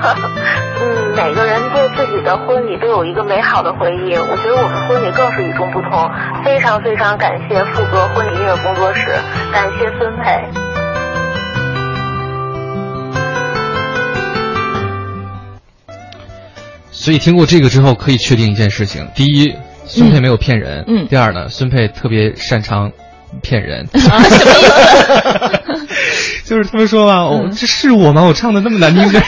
[0.79, 6.09] 嗯，每个人对自己的婚礼都有一个美好的回忆，我觉得我们婚礼更是与众不同。
[6.43, 9.19] 非常非常感谢富格婚礼音乐工作室，
[9.51, 10.41] 感谢孙佩。
[16.91, 22.91] 所以听过这个之后，可以确定一件事情：第一，孙佩没有骗人；嗯，第二呢，孙佩特别擅长
[23.41, 23.87] 骗人。
[23.93, 25.87] 啊，什么意思？
[26.47, 28.23] 就是他们说嘛，哦，这是我吗？
[28.23, 29.03] 我唱的那么难听。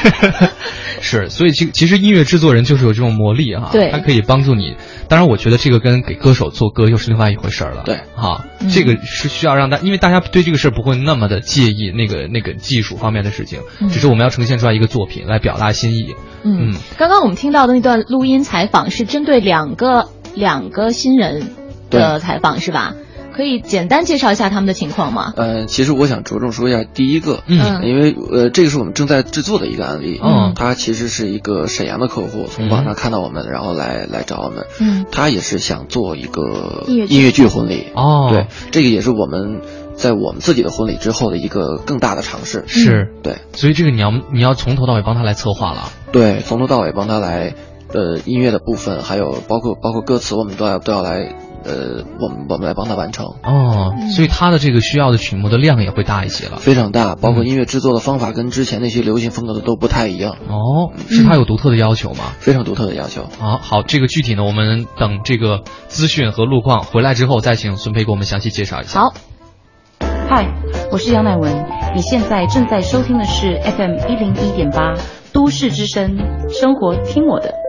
[1.02, 4.76] 是，所以其其实音乐制作人就是有这种魔力哈，对，他可以帮助你。
[5.08, 7.84] 当然，我觉得这个跟给歌手做歌又是另外一回事儿了。
[7.86, 16.16] 对，哈，嗯这个是需要让大，因为大家对这个事儿不会那么的介意那个那个技术方面的事情，嗯只是我们要呈现出来一个作品来表达心意。
[16.44, 21.50] 嗯，刚刚我们听到的那段录音采访是针对两个两个新人
[21.90, 22.94] 的采访是吧？
[23.40, 25.34] 可以简单介绍一下他们的情况吗？
[25.38, 27.82] 呃，其实我想着重说一下第一个，嗯。
[27.84, 30.54] 因为呃，这个是我们正在制作的一个案例，嗯。
[30.56, 37.16] 他其实是一个沈阳的客户，从网上看到我们，然后来来找我们，嗯，他也是想做一个音乐剧。
[37.16, 38.28] 音乐剧婚礼，哦。
[38.30, 39.62] 对，这个也是我们
[39.96, 43.08] 在我们自己的婚礼之后的一个更大的尝试，是。
[43.24, 45.90] 对，所以这个你要你要从头到尾帮他来策划了。
[46.12, 47.54] 对，从头到尾帮他来，
[47.94, 53.26] 呃，音乐的部分，还有包括包括歌词，我们都要都要来，呃，我们我们来帮他完成。
[53.44, 56.58] 哦，所以他的这个需要的曲目的量也会大一些了。
[56.58, 60.38] 非常大，包括音乐制作的方法跟之前那些流行风格的都不太一样。
[60.48, 62.34] 哦，是他有独特的要求吗？
[62.40, 63.28] 非常独特的要求。
[63.40, 69.02] 好好，这个具体呢，我们等这个资讯和路况回来之后，再请孙培给我们详细介绍一下。
[69.02, 69.14] 好，
[70.30, 70.48] 嗨，
[70.92, 74.94] 我是杨乃文，你现在正在收听的是 FM 一零一点八
[75.34, 76.18] 都市之声，
[76.50, 77.69] 生活听我的。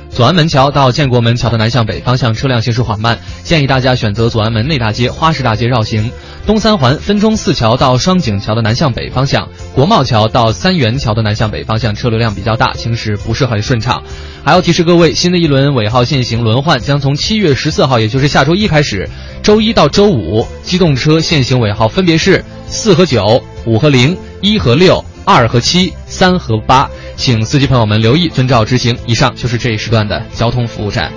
[0.13, 6.11] 左安门桥到建国门桥的南向北方向车辆行驶缓慢，建议大家选择左安门内大街、花市大街绕行。
[6.45, 14.03] 东三环分钟寺桥到双井桥的南向北方向，国贸桥到三元桥的南向北方向车流量比较大，行驶不是很顺畅。
[14.43, 19.09] 还要提示各位，新的一轮尾号限行轮换将从七月十四号，也就是下周一开始，
[19.41, 28.97] 周一到周五，机动车限行尾号分别是四和九、五和零、一和六、二和七、三和八，请司机朋友们留意遵照执行。
[29.05, 31.11] 以上就是这一时段的交通服务站。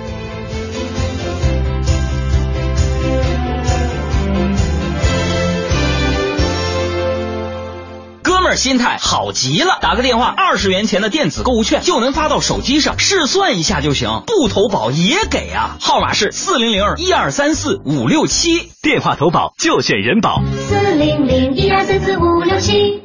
[8.21, 15.77] 哥们儿心态好极了，打个电话，二十元钱的电子购物券就能发到手机上，试算一下就行，不投保也给啊。
[15.79, 20.43] 号码是四零零一二三四五六七，电话投保就选人保。
[20.67, 23.04] 四零零一二三四五六七。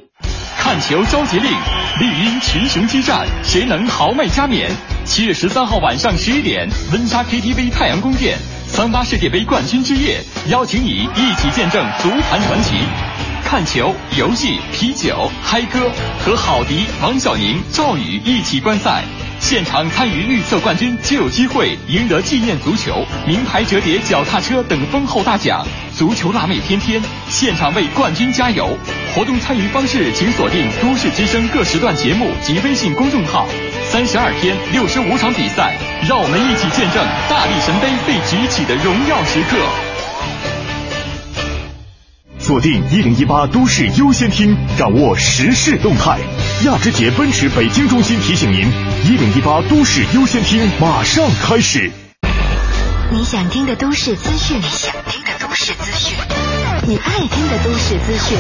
[0.70, 1.50] 看球召集令，
[1.98, 4.70] 绿茵群雄激战，谁能豪迈加冕？
[5.04, 12.76] 七月十三号晚上十一点，温莎 KTV 太阳宫殿，三八世界杯冠军之夜，邀请你一起见证足坛传奇。
[13.44, 15.90] 看球、游戏、啤酒、嗨歌，
[16.24, 19.02] 和郝迪、王晓宁、赵宇一起观赛。
[19.40, 25.66] 现场参与预测冠军就有机会赢得纪念足球、名牌折叠脚踏车等丰厚大奖。
[25.96, 28.76] 足球辣妹天天现场为冠军加油！
[29.14, 33.48] 活动参与方式请锁定都市之声各时段节目及微信公众号。
[33.85, 35.74] 三十二天，六十五场比赛，
[36.07, 39.89] 让我们一起见证大力神杯被举起的荣耀时刻。
[42.51, 46.19] 锁定一零一八都市优先听，掌握时事动态。
[46.65, 48.67] 亚之杰奔驰北京中心提醒您：
[49.05, 51.89] 一零一八都市优先听马上开始。
[53.13, 56.19] 你想听的都市资讯，你想听的都市资讯，
[56.89, 58.37] 你爱听的都市资讯，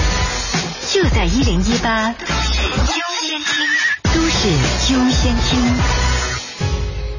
[0.90, 3.64] 就在一零一八都市优先听。
[4.12, 4.48] 都市
[4.92, 5.60] 优先听。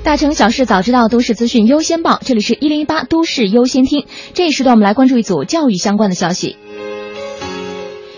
[0.04, 2.20] 大城小事早知道，都市资讯优先报。
[2.26, 4.08] 这里是一零一八都市优先听。
[4.34, 6.58] 这一时段，我们来关注一组教育相关的消息。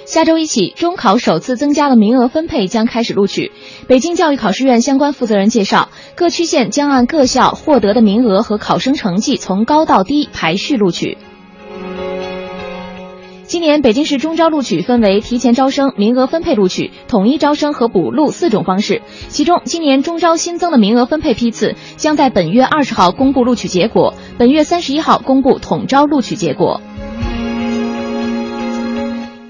[0.05, 3.51] 下周一起，中考首次增加了名额分配，将开始录取。
[3.87, 11.17] 北京教育考试院相关负责人介绍，各区县将按各校获得的名额和考生成绩从高到低排序录取。
[13.45, 19.01] 今年北京市中招录取分为提前招生、名额分配录取、统一招生和补录四种方式。
[19.29, 26.81] 其中，今年中招新增的名额分配批次将在本月二十号公布录取结果，本月三十一号公布统招录取结果。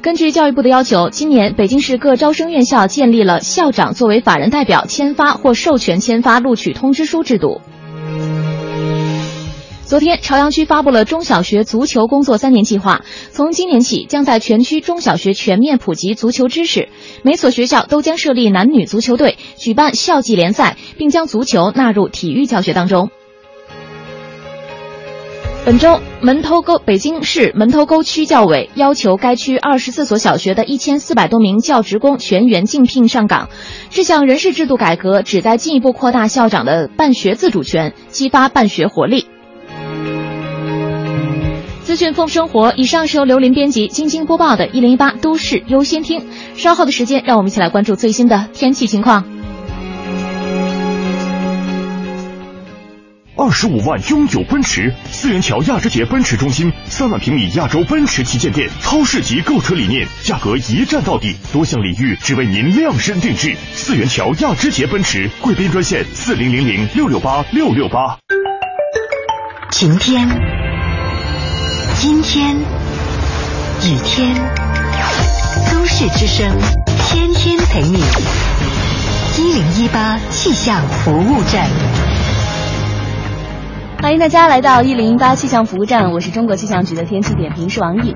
[0.04, 7.62] 根据教育部的要求，今年北京市各招生院校建立了校长作为法人代表签发或授权签发录取通知书制度。
[9.86, 16.90] 昨天，朝阳区发布了中小学足球工作三年计划，从今年起将在全区中小学全面普及足球知识，
[17.24, 23.10] 每所学校都将设立男女足球队，举办校际联赛，并将足球纳入体育教学当中。
[25.66, 33.48] 本周，门头沟北京市门头沟区教委要求该区二十四所小学的一千四百多名教职工全员竞聘上岗。
[33.90, 39.26] 这项人事制度改革旨在进一步扩大校长的办学自主权，激发办学活力。
[41.84, 46.20] 资讯丰富生活，以上是由刘林编辑、晶晶播报的《一零一八都市优先听》。
[46.56, 49.24] 稍后的时间，让我们一起来关注最新的天气情况。
[53.36, 63.56] 二十五万拥有奔驰，四元桥亚之杰奔驰中心，三万平米亚洲奔驰旗舰店，超市级购车理念，价格一站到底，多项礼遇只为您量身定制。
[63.74, 68.16] 四元桥亚之杰奔驰贵宾专线四零零零六六八六六八。
[69.72, 70.30] 晴天，
[72.04, 74.36] 阴天，雨天，
[75.72, 76.56] 都市之声，
[77.08, 77.98] 天天陪你。
[79.40, 81.68] 一零一八气象服务站。
[84.04, 88.14] 欢迎大家来到一零一八气象服务站，我是中国气象局的天气点评师王毅。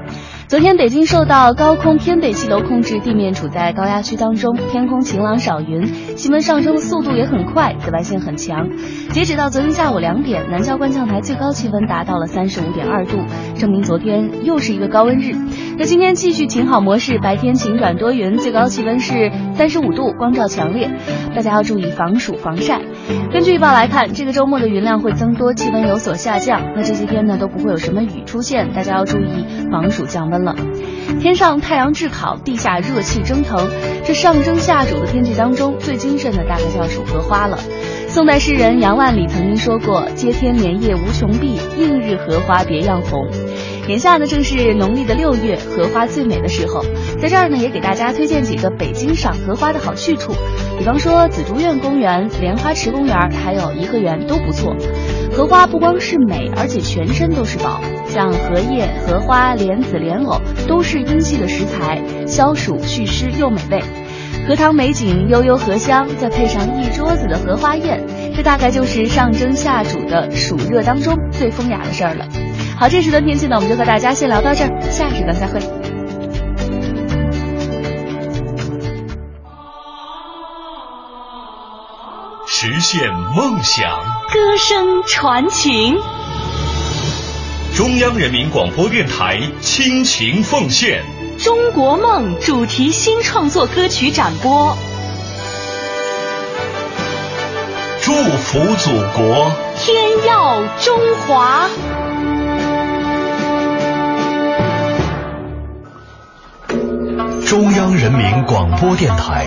[0.47, 5.83] 昨天北京受到高空偏北气流控制，地面处在高压区当中，天空晴朗少云，
[6.15, 8.69] 气温上升的速度也很快，紫外线很强。
[9.11, 13.17] 截止到昨天下午两点，南郊观象台最高气温达到了三十五点二度，
[13.57, 15.35] 证明昨天又是一个高温日。
[15.77, 20.89] 那今天继续晴好模式，白天晴转多云，最高气温是三十五度，光照强烈，
[21.35, 22.79] 大家要注意防暑防晒。
[23.33, 26.61] 根据预报来看，这个周末的云量会增多，气温有所下降。
[26.73, 30.55] 那这些天呢都不会有什么雨出现，大家要注意防暑降温了。
[31.19, 33.67] 天上太阳炙烤，地下热气蒸腾，
[34.05, 37.57] 这上蒸下煮的天气当中，最精神的大概就要数荷花了。
[38.07, 43.27] 宋代诗人杨万里曾经说过：“接天莲叶无穷碧，映日荷花别样红。”
[43.87, 46.83] 眼下呢，正是农历的六月，荷花最美的时候。
[47.21, 50.33] 在这儿呢，也给大家推荐几个北京赏荷花的好去处，
[50.77, 54.75] 比方说紫竹院公园、莲花池公园，还有颐和园都不错。
[55.31, 63.81] 荷花不光是美，而且全身都是宝，像荷叶、荷花、莲子、莲藕都是阴气的食材，消暑祛湿又美味。
[64.49, 72.25] 荷塘美景，悠悠荷香，再配上一桌子的荷花宴，这大概就是上蒸下煮的暑热当中最风雅的事儿了。
[72.79, 75.59] 好，这时的天气呢，我们就和大家先聊到这儿，下时段再会。
[82.45, 83.99] 实现梦想，
[84.31, 85.97] 歌声传情。
[87.75, 91.03] 中央人民广播电台亲情奉献
[91.43, 94.77] 《中国梦》主题新创作歌曲展播，
[98.01, 101.67] 祝福祖国，天耀中华。
[107.47, 109.45] 中央人民广播电台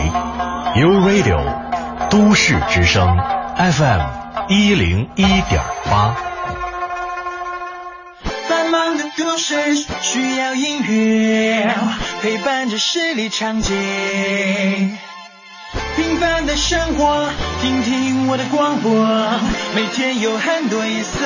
[0.75, 1.39] ，U Radio，
[2.09, 3.07] 都市之声
[3.59, 4.01] ，FM
[4.49, 6.17] 一零一点八。
[8.49, 11.75] 繁忙的都市需要音乐
[12.23, 13.75] 陪伴着十里长街，
[15.95, 17.29] 平凡的生活，
[17.61, 18.91] 听听我的广播，
[19.75, 21.19] 每天有很多颜色。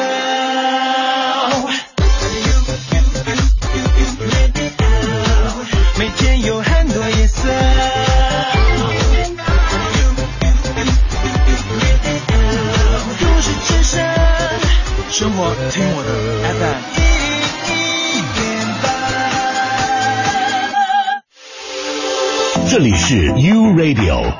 [23.07, 24.33] 是 U Radio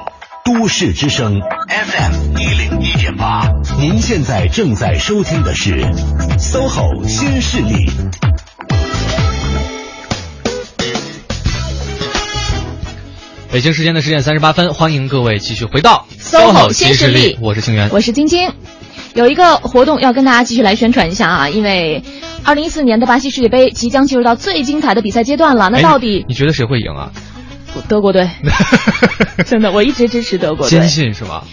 [0.43, 3.47] 都市之声 FM 一零一点八，
[3.79, 5.83] 您现在正在收听的是
[6.39, 7.75] SOHO 新势力。
[13.53, 18.51] 北京时间的十点三十八分，欢迎各位继续回到 SOHO 新新势力我是清源，我是晶晶。
[19.13, 22.03] 有一个活动要跟大家继续来宣传一下啊，因为
[22.43, 25.69] 二零一四年的巴西世界杯即将进入到最精彩的比赛阶段了。
[25.69, 27.13] 那到底哎你觉得谁会赢啊？
[27.83, 28.29] 德国队，
[29.47, 30.71] 真的，我一直支持德国队。
[30.71, 31.45] 坚信是吧？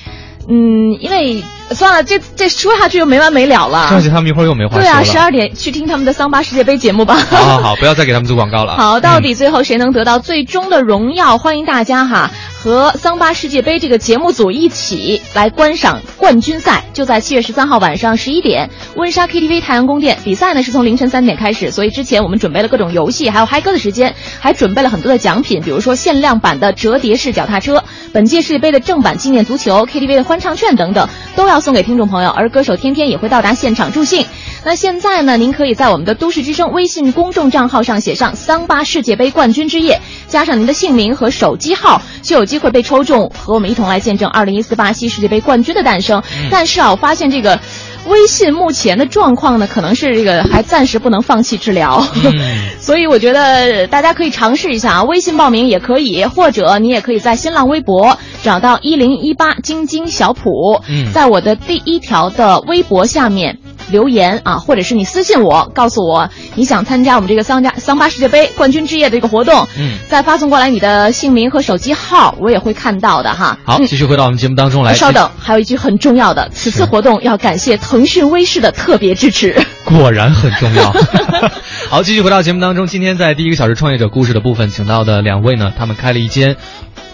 [0.49, 3.88] 嗯，因为算了，这这说下去又没完没了了。
[3.89, 7.13] 上去他们一会儿又没话说对啊，十二点去听他们的桑巴世界杯节目吧。
[7.30, 8.76] 好好好，不要再给他们做广告了。
[8.82, 11.38] 好，到底最后谁能得到最终的荣耀？
[11.38, 12.32] 欢迎大家哈
[12.64, 20.20] 和桑巴世界杯这个节目组一起来观赏冠军赛，就在七月十三号晚上十一点，温莎 KTV 太阳宫殿。
[20.24, 27.84] 比赛呢是从凌晨三点开始，所以之前我们准备了各种游戏，还有嗨歌的时间，还准备了很多的奖品，比如说限量版的折叠式脚踏车、
[28.14, 31.09] 本届世界杯的正版纪念足球、KTV 的欢唱券等等。
[31.36, 34.28] 都要送给听众朋友，而歌手天天也会到达现场助兴。
[34.64, 46.20] 那现在呢，您可以在我们的都市之声微信公众账号上写上“桑巴世界杯冠军之夜”，加上您的姓名和手机号，就有机会被抽中，和我们一同来见证2014巴西世界杯冠军的诞生。
[46.20, 47.58] 嗯但是啊，我发现这个。
[48.08, 52.04] 微信目前的状况呢，可能是这个还暂时不能放弃治疗，
[52.82, 63.60] 所以我觉得大家可以尝试一下啊，微信报名也可以，或者你也可以在新浪微博找到一零一八晶晶小普，嗯在我的第一条的微博下面
[63.92, 73.58] 留言啊，或者是你私信我，告诉我你想参加我们这个桑加桑巴世界杯冠军之夜的这个活动，嗯，再发送过来你的姓名和手机号，我也会看到的哈。
[73.64, 74.94] 好，继续回到我们节目当中来。
[74.94, 79.62] 稍等，还有一句很重要的，此次活动要感谢腾讯微视的特别支持。
[79.84, 80.94] 果然很重要。
[81.89, 82.88] 好，继续回到节目当中。
[82.88, 86.56] 今天在第一个小时创业者故事的部分，请到的两位呢，他们开了一间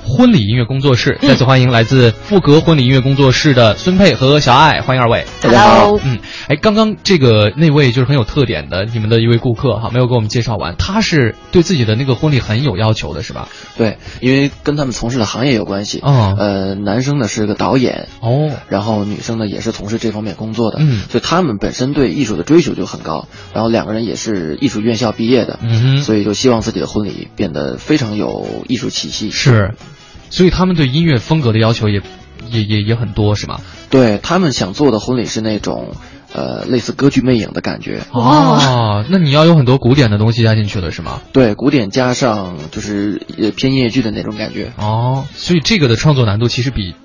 [0.07, 1.19] 婚礼音乐工作室。
[1.21, 5.25] 再次欢迎来自富格婚礼音乐工作室的孙佩和小爱，欢迎二位。
[5.41, 13.49] 大家好嗯，哎，刚刚这个那位就是很有特点的，你们的一位顾客哈，没有给我们介绍完，他是对自己的那个婚礼很有要求的，是吧？
[13.77, 15.99] 对，因为跟他们从事的行业有关系。
[16.01, 23.27] 哦呃，男生呢是个导演，哦，然后女生呢也是从事这方面工作的，嗯所以他们本身对艺术的追求就很高。
[23.53, 29.31] 然后两个人也是艺术院校毕业的，嗯哼所以就希望自己的婚礼变得非常有艺术气息。
[29.31, 29.73] 是，
[30.29, 32.01] 所以他们对音乐风格的要求也
[32.49, 33.59] 也也也很多，是吗？
[33.89, 35.95] 对他们想做的婚礼是那种，
[36.33, 38.01] 呃，类似歌剧魅影的感觉。
[38.11, 41.21] 哦，那你要有很多古典的东西加进去了，是吗？
[41.31, 44.73] 对，古典加上就是呃偏音乐剧的那种感觉。
[44.77, 46.95] 哦，所以这个的创作难度其实比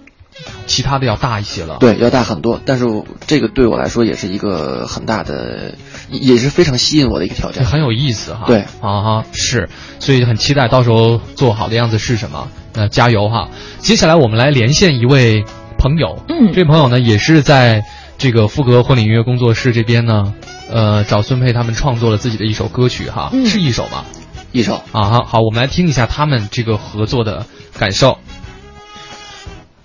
[0.66, 1.76] 其他的要大一些了。
[1.78, 2.84] 对，要大很多，但是
[3.28, 5.76] 这个对我来说也是一个很大的，
[6.10, 7.64] 也也是非常吸引我的一个挑战。
[7.64, 8.44] 很有意思哈。
[8.46, 9.68] 对啊哈，是，
[10.00, 12.48] 所以很期待到时候做好的样子是什么。
[12.74, 13.48] 那加油哈！
[13.78, 15.44] 接下来我们来连线一位
[15.78, 17.82] 朋友，嗯这位朋友呢也是在
[18.18, 20.34] 这个富格婚礼音乐工作室这边呢，
[20.70, 24.04] 呃，找孙佩他们创作了自己的一首歌曲哈，嗯是一首吗？
[24.52, 27.46] 一首啊哈，好，我们来听一下他们这个合作的
[27.78, 28.18] 感受。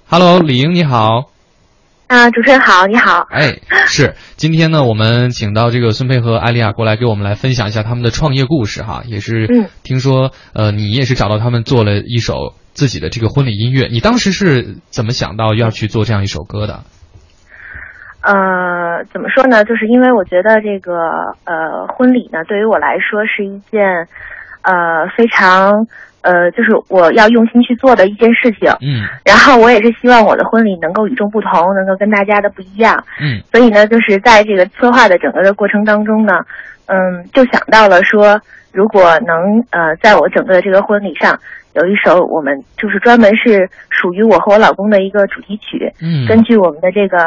[0.10, 1.32] Hello，李英你好。
[2.08, 3.28] 啊，主持人好，你好。
[3.30, 16.82] 哎，是，今天呢，我们请到这个孙佩和艾丽亚过来给我们来分享一下他们的创业故事哈，也是，嗯，听说呃，你也是找到他们做了一首自己的这个婚礼音乐，你当时是怎么想到要去做这样一首歌的？
[18.22, 19.66] 呃，怎么说呢？
[19.66, 20.94] 就是因为我觉得这个
[21.46, 23.82] 呃婚礼呢，对于我来说是一件
[24.62, 25.88] 呃非常
[26.22, 28.70] 呃就是我要用心去做的一件事情。
[28.82, 33.04] 嗯然后我也是希望我的婚礼能够与众不同，能够跟大家的不一样。
[33.20, 36.34] 嗯所以呢，就是在这个策划的整个的过程当中呢，
[36.86, 38.40] 嗯，就想到了说，
[38.72, 41.40] 如果能呃，在我整个的这个婚礼上
[41.78, 47.18] 有一首我们就是专门是属于我和我老公的一个主题曲，嗯根据我们的这个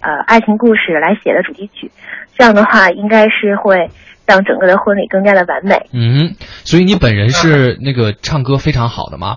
[0.00, 1.88] 呃爱情故事来写的主题曲，
[2.36, 3.88] 这样的话应该是会
[4.26, 5.80] 让整个的婚礼更加的完美。
[5.92, 6.34] 嗯，
[6.64, 9.36] 所以你本人是那个唱歌非常好的吗？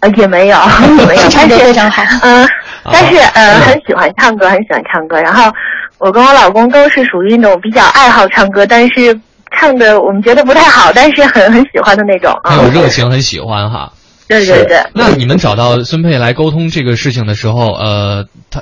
[0.00, 0.56] 呃，也没有，
[1.00, 2.46] 也 没有，唱但是歌非常好嗯、
[2.84, 5.20] 但是呃，嗯很喜欢唱歌，很喜欢唱歌。
[5.20, 5.52] 然后
[5.98, 9.12] 我跟我老公都是属于那种比较爱好唱歌，但是
[9.52, 12.52] 唱的我们觉得不太好，但是很很喜欢的那种啊。
[12.52, 13.92] 很有热情，很喜欢哈。
[14.28, 14.78] 对对对。
[14.94, 18.60] 那你们找到孙佩来沟通这个事情的时候，呃，他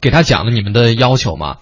[0.00, 1.56] 给他讲了你们的要求吗？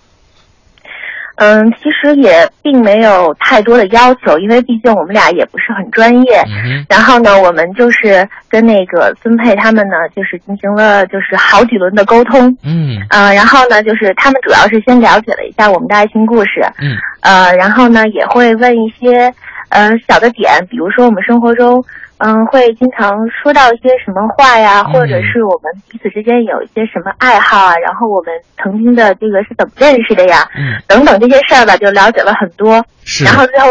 [1.39, 6.43] 嗯，其实也并没有太多的要求，因为毕竟我们俩也不是很专业。
[6.47, 12.49] 嗯然后呢，我们就是跟那个孙佩他们呢，就是进行了就是好几轮的沟通。
[12.63, 16.97] 嗯呃，然后呢，就是他们主要是先了解了一下我们的爱情故事，嗯
[17.27, 19.35] 呃，然后呢也会问一些
[19.71, 21.85] 呃小的点，比如说我们生活中
[22.19, 32.85] 嗯会经常说到一些什么话呀，嗯或者是我们彼此之间有一些什么爱好啊，然后我们曾经的这个是怎么认识的呀，嗯等等这些事儿吧，就了解了很多。
[33.05, 33.67] 是然后最后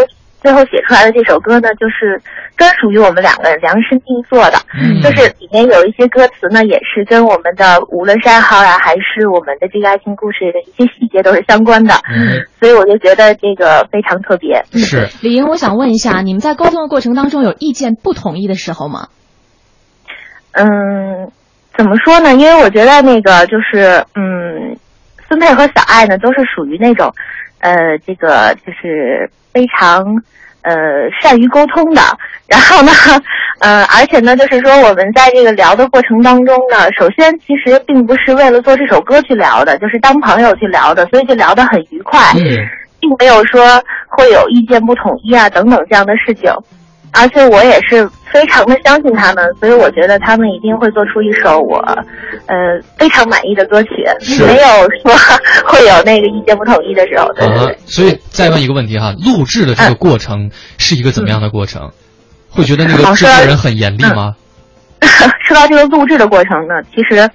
[0.45, 2.21] 最后写出来的这首歌呢，就是
[2.55, 11.95] 专属于我们两个人量身定做的，嗯就是里面有一些歌词呢，也是跟我们的无论是爱好呀，还是我们的这个爱情故事的一些细节都是相关的。
[12.07, 14.63] 嗯，所以我就觉得这个非常特别。
[14.73, 19.07] 是李莹，我想问一下，你们在沟通的过程当中有意见不统一的时候吗？
[20.51, 21.31] 嗯，
[21.75, 22.35] 怎么说呢？
[22.35, 24.77] 因为我觉得那个就是，嗯，
[25.27, 27.11] 孙佩和小爱呢，都是属于那种，
[27.65, 30.05] 呃，这个就是非常
[30.61, 30.71] 呃
[31.19, 32.01] 善于沟通的。
[32.47, 32.91] 然后呢，
[33.59, 42.19] 呃，而且呢，就是说我们在这个聊的过程当中呢，首先其实并不是为了做这首歌去聊的，就是当朋友去聊的，所以就聊得很愉快，
[42.99, 46.53] 并没有说会有意见不统一啊等等这样的事情。
[47.17, 51.77] 而且我也是非常的相信他们，所以我觉得他们一定会做出一首我，
[52.47, 52.55] 呃，
[52.97, 53.89] 非常满意的歌曲，
[54.45, 54.67] 没有
[55.01, 55.15] 说
[55.65, 57.31] 会有那个意见不统一的时候。
[57.35, 57.73] 对对对。
[57.73, 61.91] 啊，所以再问一个问题哈，录制的这个过程是一个怎么样的过程？
[62.49, 64.35] 会觉得那个制作人很严厉吗？
[65.47, 67.29] 说到这个录制的过程呢，其实，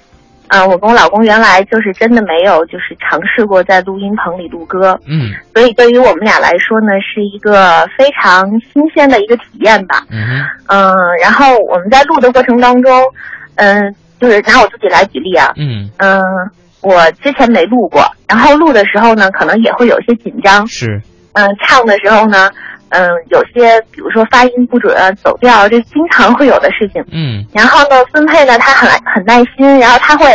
[0.50, 5.30] 呃，我跟我老公原来就是真的没有就是尝试过在录音棚里录歌，嗯。
[5.54, 10.04] 所以对于我们俩来说呢，是一个非常新鲜的一个体验吧。
[10.10, 10.92] 嗯嗯，
[11.22, 12.92] 然后我们在录的过程当中，
[13.54, 15.88] 嗯、就是拿我自己来举例啊，嗯。
[15.98, 16.20] 嗯、
[16.80, 21.00] 我之前没录过，然后录的时候呢，可能也会有些紧张，是。
[21.34, 22.50] 嗯、唱的时候呢，
[22.90, 27.02] 嗯、有些比如说发音不准啊、走调，这经常会有的事情。
[27.12, 30.26] 嗯然后呢，分配呢，他很很耐心，然后他会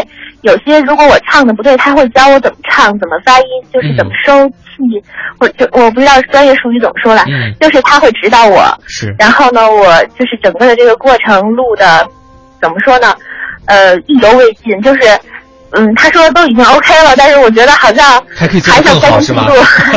[0.41, 5.03] 有些如果我唱的不对，他会教我怎么唱、怎么发音，就是怎么收气，
[5.39, 8.64] 或者就我不知道专业术语怎么说了，嗯就是他会指导我。
[8.88, 12.08] 是然后呢，我就是整个的这个过程录的，
[12.62, 13.14] 怎么说呢？
[13.68, 15.01] 呃，意犹未尽，就是。
[15.76, 19.45] 嗯，他说都已经 OK 了，但是我觉得好像还可以还想再继续录，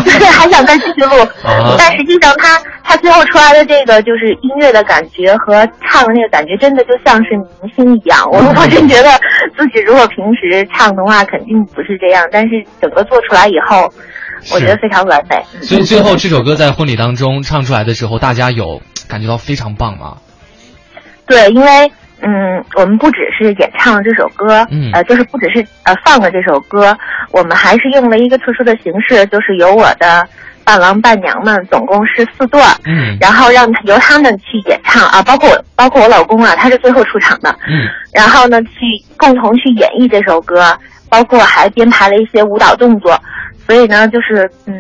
[0.05, 1.21] 对，还想再继续录。
[1.45, 8.29] 啊 但实际上他，他最后出来的这个就是音乐的感觉和唱的那个感觉，真的就像是明星一样。
[8.31, 9.11] 我我真觉得
[9.57, 12.51] 自己如果平时唱的话，肯定不是这样，但是
[12.81, 13.93] 整个做出来以后，
[14.53, 15.37] 我觉得非常完美。
[15.55, 20.17] 嗯所以最后这首歌在婚礼当中唱出来的时候，大家有感觉到非常棒吗？
[21.27, 24.91] 对，因为嗯，我们不只是演唱了这首歌，嗯。
[24.93, 26.97] 呃，就是不只是呃放了这首歌，
[27.31, 30.27] 我们还是用了一个特殊的形式，就是由我的
[30.65, 33.17] 伴郎伴娘们总共是四对儿，嗯。
[33.21, 37.87] 然后让由他们去演唱啊，包括我包括我老公啊，他是最后出场的，嗯。
[38.13, 38.81] 然后呢，去
[39.17, 40.77] 共同去演绎这首歌，
[41.09, 43.17] 包括还编排了一些舞蹈动作，
[43.67, 44.75] 所以呢，就是嗯，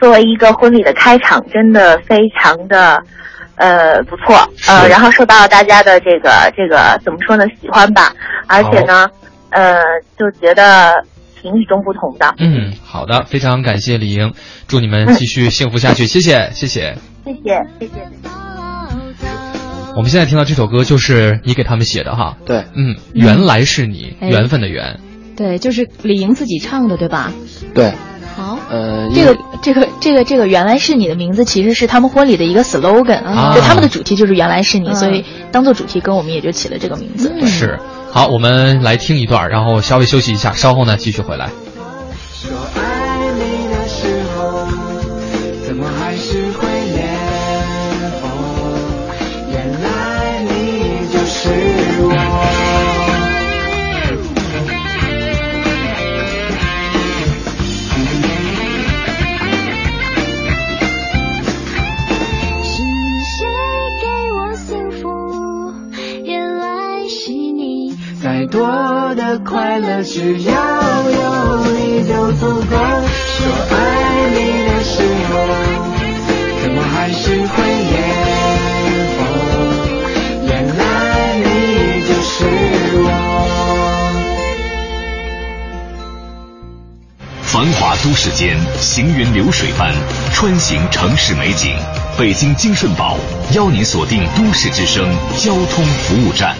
[0.00, 3.02] 作为一个婚礼的开场，真的非常的
[3.56, 4.34] 呃不错，
[4.66, 8.12] 呃，然后受到大家的这个这个怎么说呢喜欢吧，
[8.46, 9.08] 而且呢，
[9.50, 9.74] 呃，
[10.18, 11.04] 就觉得
[11.40, 14.32] 挺与众不同的，嗯，好的，非常感谢李莹，
[14.66, 16.96] 祝你们继续幸福下去，谢谢谢谢。
[17.24, 17.92] 谢谢谢谢。
[19.94, 24.98] 我们现在听到这首歌就是你给他们写的哈，对，嗯，原来是你，哎缘分的缘，
[25.36, 27.30] 对，就是李莹自己唱的，对吧？
[27.74, 27.92] 对，
[28.36, 37.28] 好，呃，这个这个这个这个原来是你的名字，其实是他们婚礼的一个 slogan，、啊就他们的主题就是原来是你，嗯所以当做主题跟我们也就起了这个名字。
[37.38, 37.78] 对是。
[38.10, 41.48] 好，我们来听一段，然后稍微休息一下，稍后呢继续回来。
[42.30, 42.91] 说爱
[68.52, 70.54] 多的快乐，只要
[71.10, 72.66] 有你就足够。
[72.66, 74.36] 说爱你
[74.68, 75.32] 的时候，
[76.60, 77.56] 怎么还是会
[77.90, 77.96] 脸
[79.16, 79.24] 红？
[80.44, 80.82] 原来
[81.38, 82.44] 你就是
[82.98, 83.08] 我。
[87.40, 89.94] 繁华都市间，行云流水般
[90.34, 91.74] 穿行城市美景。
[92.18, 93.16] 北京京顺宝
[93.54, 96.54] 邀您锁定都市之声交通服务站。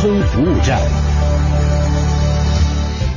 [0.00, 0.78] 通服务站。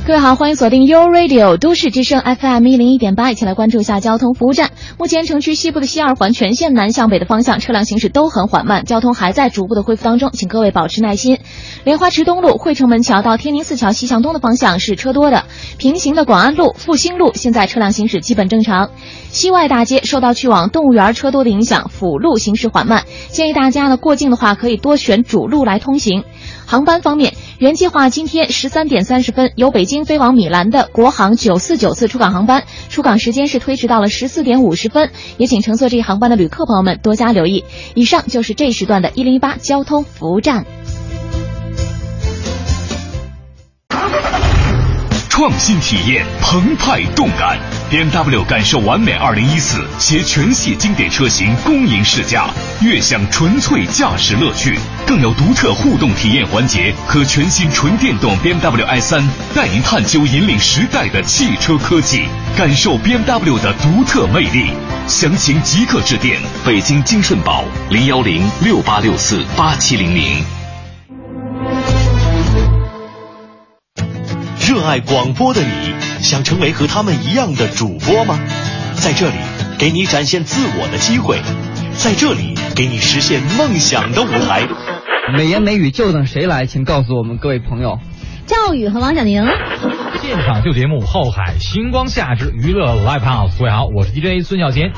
[0.04, 4.72] 各位好，欢迎锁定 U Radio 都市之声 FM 一零一点八，一起来关注一下交通服务站。
[4.98, 11.38] 目前城区西部的西二环全线南向北的方向车辆行驶都很缓慢，交通还在逐步的恢复当中，请各位保持耐心。
[11.84, 15.44] 莲花池东路汇城门桥到天宁寺桥西向东的方向是车多的，
[15.78, 18.90] 平行的广安路、复兴路现在车辆行驶基本正常。
[19.30, 26.24] 西外大街受到去往动物园车多的影响，辅路行驶缓慢，建议大家呢过境的话可以多选主路来通行。
[26.66, 37.64] 航班方面，原计划今天十三点三十分由北京飞往米兰的国航九四九次出港航班，出港时间是推迟到了十四点五十分，也请乘坐这一航班的旅客朋友们多加留意。
[37.94, 40.64] 以上就是这时段的一零一八交通服务站。
[45.42, 47.58] 创新体验，澎湃动感。
[47.90, 52.48] BMW 感受完美二零一四携全系经典车型恭迎试驾，
[52.80, 59.20] 悦享纯粹驾驶乐趣，更有独特互动体验环节和全新纯电动 BMW i 三，
[59.52, 62.22] 带您探究引领时代的汽车科技，
[62.56, 64.70] 感受 BMW 的独特魅力。
[65.08, 70.61] 详情即刻致电北京金顺宝零幺零六八六四八七零零。
[74.68, 78.38] 热爱广播的你，想成为和他们一样的主播吗？
[78.94, 79.34] 在这里，
[79.76, 81.40] 给你展现自我的机会，
[81.96, 84.68] 在这里，给你实现梦想的舞台。
[85.36, 86.66] 美言美语就等谁来？
[86.66, 87.98] 请告诉我们各位朋友。
[88.46, 89.44] 赵宇和王小宁。
[90.22, 94.92] 现场秀节目《后海星光下之娱乐 Live House》，各位好，我是 DJ 孙小贤。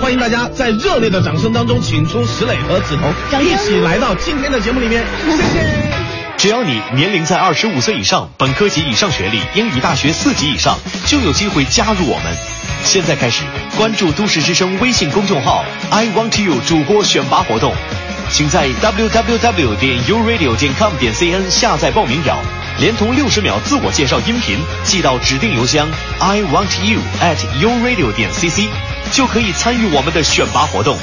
[0.00, 5.04] 欢迎大家在热烈的掌声当中，请出石磊和子彤，一起来到今天的节目里面。
[5.26, 6.15] 谢谢。
[6.46, 12.32] 只要你年龄在二十五岁以上，本科及以上学历，英语大学四级以上，就有机会加入我们。
[12.84, 13.42] 现在开始
[13.76, 17.74] 关注都市之声微信公众号 “I Want You” 主播选拔活动，
[18.30, 22.38] 请在 www 点 uradio 点 com 点 cn 下载报名表，
[22.78, 25.88] 连同六十秒自我介绍音频寄到指定邮箱
[26.20, 28.68] I Want You at uradio 点 cc，
[29.10, 30.96] 就可以参与我们的选拔活动。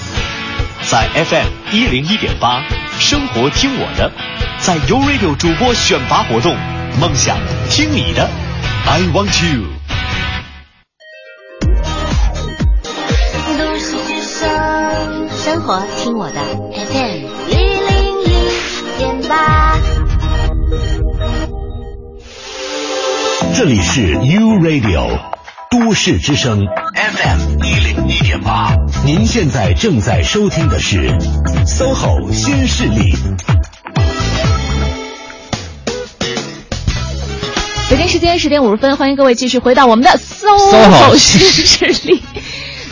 [0.85, 2.61] 在 FM 一零一点八，
[2.99, 4.11] 生活听我的，
[4.59, 6.55] 在 U Radio 主播选拔活动，
[6.99, 7.37] 梦想
[7.69, 8.29] 听你的
[8.85, 9.63] ，I want you。
[15.43, 16.39] 生活听我的
[16.73, 18.27] ，FM 一零一
[18.97, 19.77] 点八。
[23.55, 25.19] 这里是 U Radio
[25.85, 26.65] 都市之声
[26.95, 28.73] FM 一零一点八。
[29.05, 31.11] 您现在正在收听的是
[31.65, 33.13] SOHO 新势力。
[37.89, 41.41] 北京时间十点五十分，欢迎各位继续回到我们的 SOHO 新
[41.91, 42.21] 势力。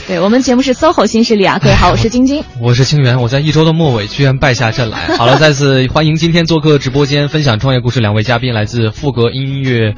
[0.06, 5.08] 对我们节目是 SOHO 新势力啊， 各位好，我是晶晶，我是清源，我在一周的末尾居然败下阵来。
[5.18, 9.96] 好了，再次欢迎今天做客直播间分享创业故事两位嘉宾，来自富格音乐。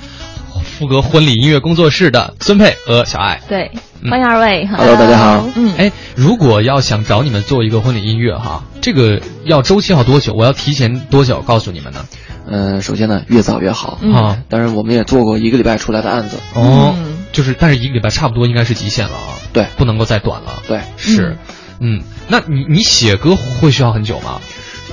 [0.63, 3.71] 富格婚礼音乐工作室的孙佩和小爱，对，
[4.09, 4.65] 欢迎二位。
[4.67, 5.47] Hello，大家好。
[5.55, 10.33] 嗯，哎，如果要想找你们做一个婚礼音乐哈，这个要周期要多久？
[10.33, 12.05] 我要提前多久告诉你们呢？
[12.49, 14.37] 嗯，首先呢，越早越好啊。
[14.49, 16.37] 当然，我们也做过一个礼拜出来的案子。
[16.55, 16.95] 哦，
[17.31, 19.37] 就是，但是一个礼拜差不多应该是极限了啊。
[19.53, 20.63] 对，不能够再短了。
[20.67, 21.37] 对，是。
[21.79, 24.39] 嗯，那你你写歌会需要很久吗？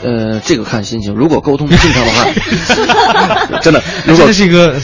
[0.03, 1.15] 呃，这个看心情。
[1.15, 4.77] 如果沟通不顺畅的话， 真的，如果这是一个。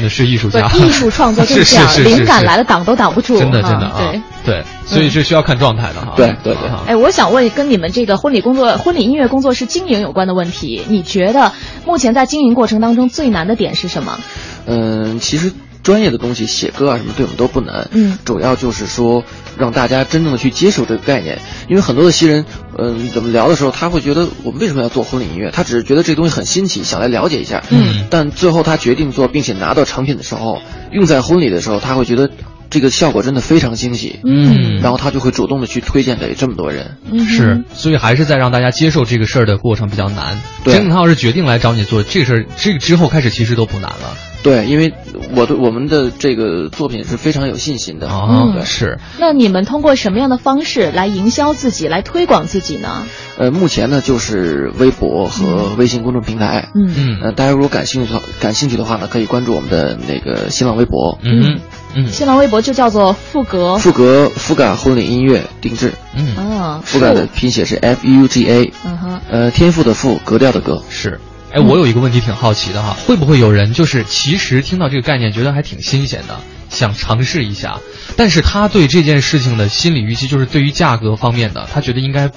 [0.00, 6.14] 那是艺术家，艺术创作就是这样， 灵感来了挡都挡不住，真的真的啊，对对，所以是需要看状态的哈。
[6.16, 6.70] 对对对。
[6.86, 11.52] 哎，我想问跟你们这个婚礼工作、婚礼音乐工作室经营有关的问题，你觉得
[11.84, 14.18] 目前在经营过程当中最难的点是什么？
[14.66, 15.52] 嗯，其实
[15.88, 19.24] 专业的东西写歌啊什么对我们都不难，嗯，主要就是说
[19.56, 22.44] 让大家真正的去接受这个概念，因为很多的新人，
[22.76, 25.50] 嗯，怎么聊的时候他会觉得我们为什么要做婚礼音乐？
[25.50, 30.60] 他只是觉得这东西很新奇，想来了解一下，嗯，但最后他决定做并且拿到成品的时候，
[30.92, 32.28] 用在婚礼的时候，他会觉得
[32.68, 40.38] 这个效果真的非常惊喜，嗯，然后他就会主动的去推荐给这么多人，是，所以还是在让大家接受这个事儿的过程比较难。
[40.64, 44.27] 对，真的他要是决定来找你做这个事儿，这个之后开始其实都不难了。
[44.42, 44.94] 对，因为
[45.34, 48.98] 我对我们的这个作品是非常有信心的啊，是。
[49.18, 53.04] 那你们通过什么样的方式来营销自己，来推广自己呢？
[53.36, 56.68] 呃，目前呢就是微博和微信公众平台。
[56.74, 57.20] 嗯嗯。
[57.22, 61.18] 呃，大家如果感兴趣的感兴趣的话呢，可以关注我们的那个新浪微博。
[61.22, 61.60] 嗯
[61.94, 62.06] 嗯。
[62.06, 63.76] 新浪微博就叫做富格。
[63.78, 65.92] 富格富嘎婚礼音乐定制。
[66.16, 66.36] 嗯。
[66.36, 66.80] 啊。
[66.84, 68.72] 富嘎的拼写是 F U G A。
[68.84, 69.20] 嗯哼。
[69.28, 70.82] 呃，天赋的赋，格调的格。
[70.88, 71.18] 是。
[71.52, 76.38] 哎，我有一个问题挺好奇的哈，会不会有人就是其实听到这个概念觉得还挺新鲜的，
[76.68, 77.80] 想尝试一下，
[78.16, 82.30] 但是他对这件事情的心理预期就是对于价格方面的，他觉得应该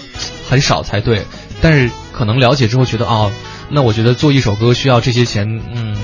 [0.50, 1.26] 很少才对，
[1.62, 3.32] 但是可能了解之后觉得哦，
[3.70, 5.98] 那我觉得做一首歌需要这些钱，嗯，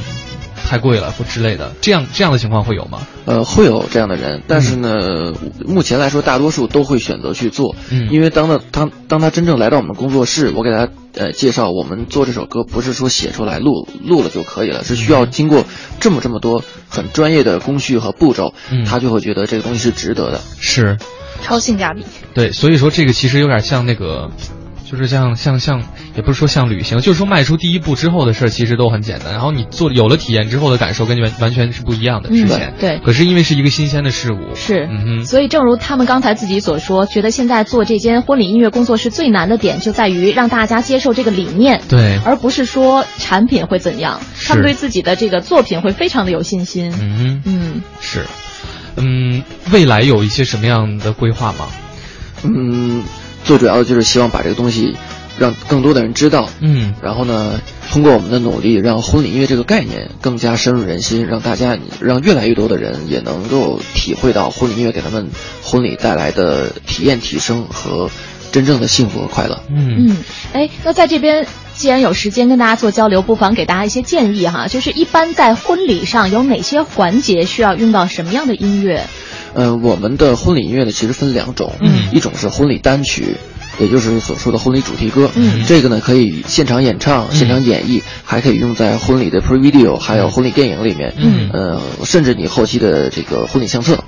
[0.67, 3.07] 太贵了或之类的，这样这样的情况会有吗？
[3.25, 5.33] 呃，会有这样的人，但是呢，
[5.65, 10.89] 目前来说大多数都会选择去做，嗯，因为当他当当他真正来到我们工作室，我给他。
[11.13, 15.65] 呃，介绍我们做这首歌不是说写出来录录了就可以了，是需要经过
[15.99, 20.99] 这么这么多很专业的工序和步骤，嗯，他就会觉得这个东西是值得的，是
[21.41, 22.05] 超性价比。
[22.35, 24.29] 对，所以说这个其实有点像那个，
[24.89, 25.83] 就是像像像，
[26.15, 29.33] 也不是说像旅行，就是说迈出第一步之后的事儿，其实都很简单。
[29.33, 32.29] 然后你做有了体验之后的感受，跟你完完全是不一样的。
[32.29, 35.25] 之前、嗯、对，可是因为是一个新鲜的事物，是，嗯哼。
[35.25, 44.21] 所以正如他们刚才自己所说，觉得现在做这间婚礼音乐工作室最难的点就在于让大家接受这个理念，对，而不是说产品会怎样。
[44.45, 46.93] 他们对自己的这个作品会非常的有信心。
[47.01, 48.25] 嗯哼嗯，是，
[48.95, 51.67] 嗯，未来有一些什么样的规划吗？
[52.43, 53.03] 嗯，
[53.47, 54.95] 最主要的就是希望把这个东西
[55.39, 65.29] 让更多的人知道，嗯，然后呢，通过我们的努力，让婚礼音乐这个概念更加深入人心，让大家让越来越多的人也能够体会到婚礼音乐给他们
[65.63, 68.09] 婚礼带来的体验提升和
[68.51, 69.59] 真正的幸福和快乐。
[69.69, 70.17] 嗯嗯，
[70.53, 71.47] 哎，那在这边。
[71.77, 74.67] 既然有时间跟大家做交流，不妨给大家一些建议哈。
[74.67, 79.05] 就是一般在婚礼上有哪些环节需要用到什么样的音乐？
[79.53, 83.35] 呃，我们的婚礼音乐呢，其实分两种，嗯，一种是婚礼单曲，
[83.79, 94.03] 也就是所说的婚礼主题歌，嗯，这个呢可以现场演唱、现场演绎，还可以用在婚礼的 pre video，还有婚礼电影里面，嗯，呃，甚至你后期的这个婚礼相册，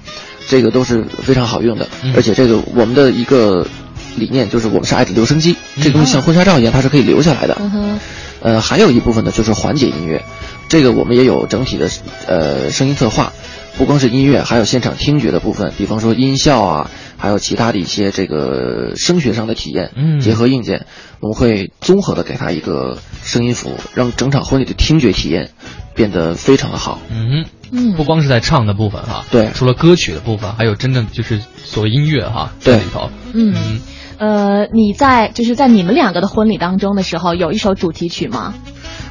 [0.47, 3.65] 这个都是非常好用的，嗯、而且这个我们的一个。
[4.15, 7.55] 理念就是我们是爱的留声机，这个东西像婚纱照一样，它是可以留下来的。
[7.61, 7.97] 嗯。
[8.41, 10.25] 呃，还有一部分呢就是缓解音乐，
[10.67, 11.89] 这个我们也有整体的
[12.27, 13.31] 呃声音策划，
[13.79, 20.85] 不光是音乐，还有现场听觉的部分，比方说音效啊，还有其他的一些这个声学上的体验，嗯，结合硬件，
[21.21, 25.51] 我们会综合的给他一个声音服务，让整场婚礼的听觉体验
[25.95, 26.99] 变得非常的好。
[27.09, 32.75] 嗯嗯，不光是在唱的部分哈，对，除了歌曲的部分，还有真正就是所谓音乐哈，对。
[32.75, 33.79] 里头，嗯。
[34.17, 38.53] 呃，你在就是在你们两个的婚礼当中的时候，有一首主题曲吗？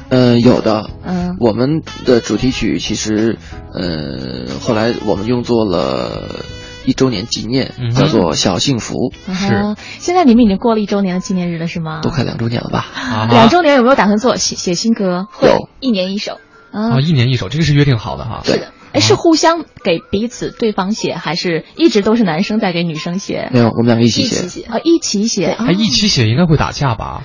[0.09, 0.89] 嗯、呃，有的。
[1.03, 3.37] 嗯，我们的主题曲其实，
[3.73, 6.43] 呃，后来我们用作了
[6.85, 8.95] 一周年纪念，嗯、叫做《小幸福》
[9.27, 9.35] 嗯。
[9.35, 9.75] 是。
[9.99, 12.01] 现在你们已经过了一周年的纪念日了，是吗？
[12.01, 12.85] 都快两周年了吧？
[12.95, 15.27] 啊、 两周年有没有打算做写写新歌？
[15.41, 16.39] 有，一年一首。
[16.71, 18.41] 啊，一年一首，这个是约定好的哈。
[18.43, 18.61] 对。
[18.91, 23.47] 哎，是互相给彼此对方写，还是一直都是男生在给女生写？
[23.53, 24.37] 没有，我们两个一起写。
[24.37, 25.55] 一起写啊，一起写。
[25.59, 27.21] 还一起写，应该会打架吧？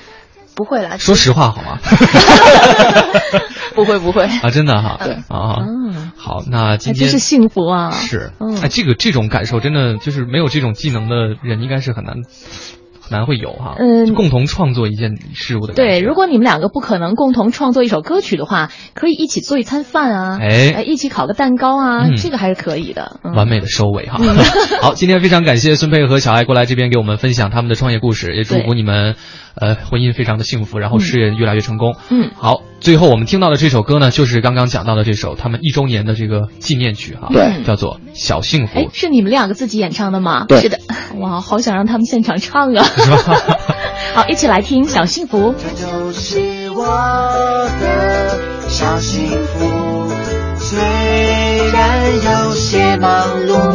[0.55, 0.97] 不会啦。
[0.97, 1.79] 说实话好吗？
[3.75, 4.99] 不会不会啊，真的哈。
[5.03, 7.91] 对啊，嗯，好，那今天真是幸福啊！
[7.91, 12.17] 是，嗯哎，这个这种感受真的就是没有这种技能的人，应该是很难。
[13.07, 23.21] 很难会有哈，嗯，共同创作一件事物的对，如果你们两个不可能共同创作一首歌曲的话，可以一起做一餐饭啊，哎，一起烤个蛋糕啊，嗯、这个还是可以的。
[23.23, 24.19] 嗯、完美的收尾哈。
[24.81, 29.17] 好，今天非常感谢孙佩和小爱过来这边给我们分享他们的创业故事，也祝福你们
[29.55, 31.97] 呃婚姻非常的幸福，然后事业越来越成功。
[32.11, 38.79] 嗯，好，最后我们听到的这首歌呢，就是刚刚讲到的这首他们一周年的这个纪念曲哈，对，叫做《小幸福》。
[38.85, 40.45] 哎，是你们两个自己演唱的吗？
[40.49, 40.79] 对，是的。
[41.19, 42.83] 哇，好想让他们现场唱啊！
[42.97, 43.17] 是吧？
[44.15, 45.53] 好，一起来听《小幸福》。
[45.55, 46.85] 这就是我
[47.81, 48.39] 的
[48.69, 50.09] 小幸福，
[50.57, 50.79] 虽
[51.73, 53.74] 然有些忙碌，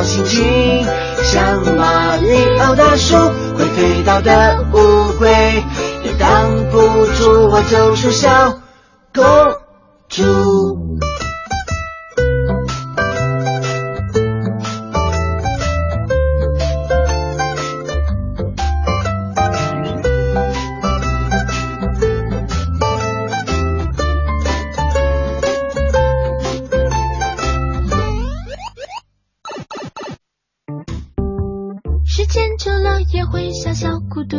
[0.00, 0.82] 好心情
[1.30, 3.14] 像马里奥大叔，
[3.54, 5.30] 会飞到的乌龟
[6.02, 6.78] 也挡不
[7.18, 8.60] 住我走出小
[9.14, 9.22] 公
[10.08, 10.69] 主。
[33.20, 34.38] 也会小小孤独，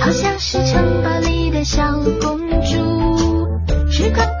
[0.00, 4.35] 好像是城堡里的小公主，时光。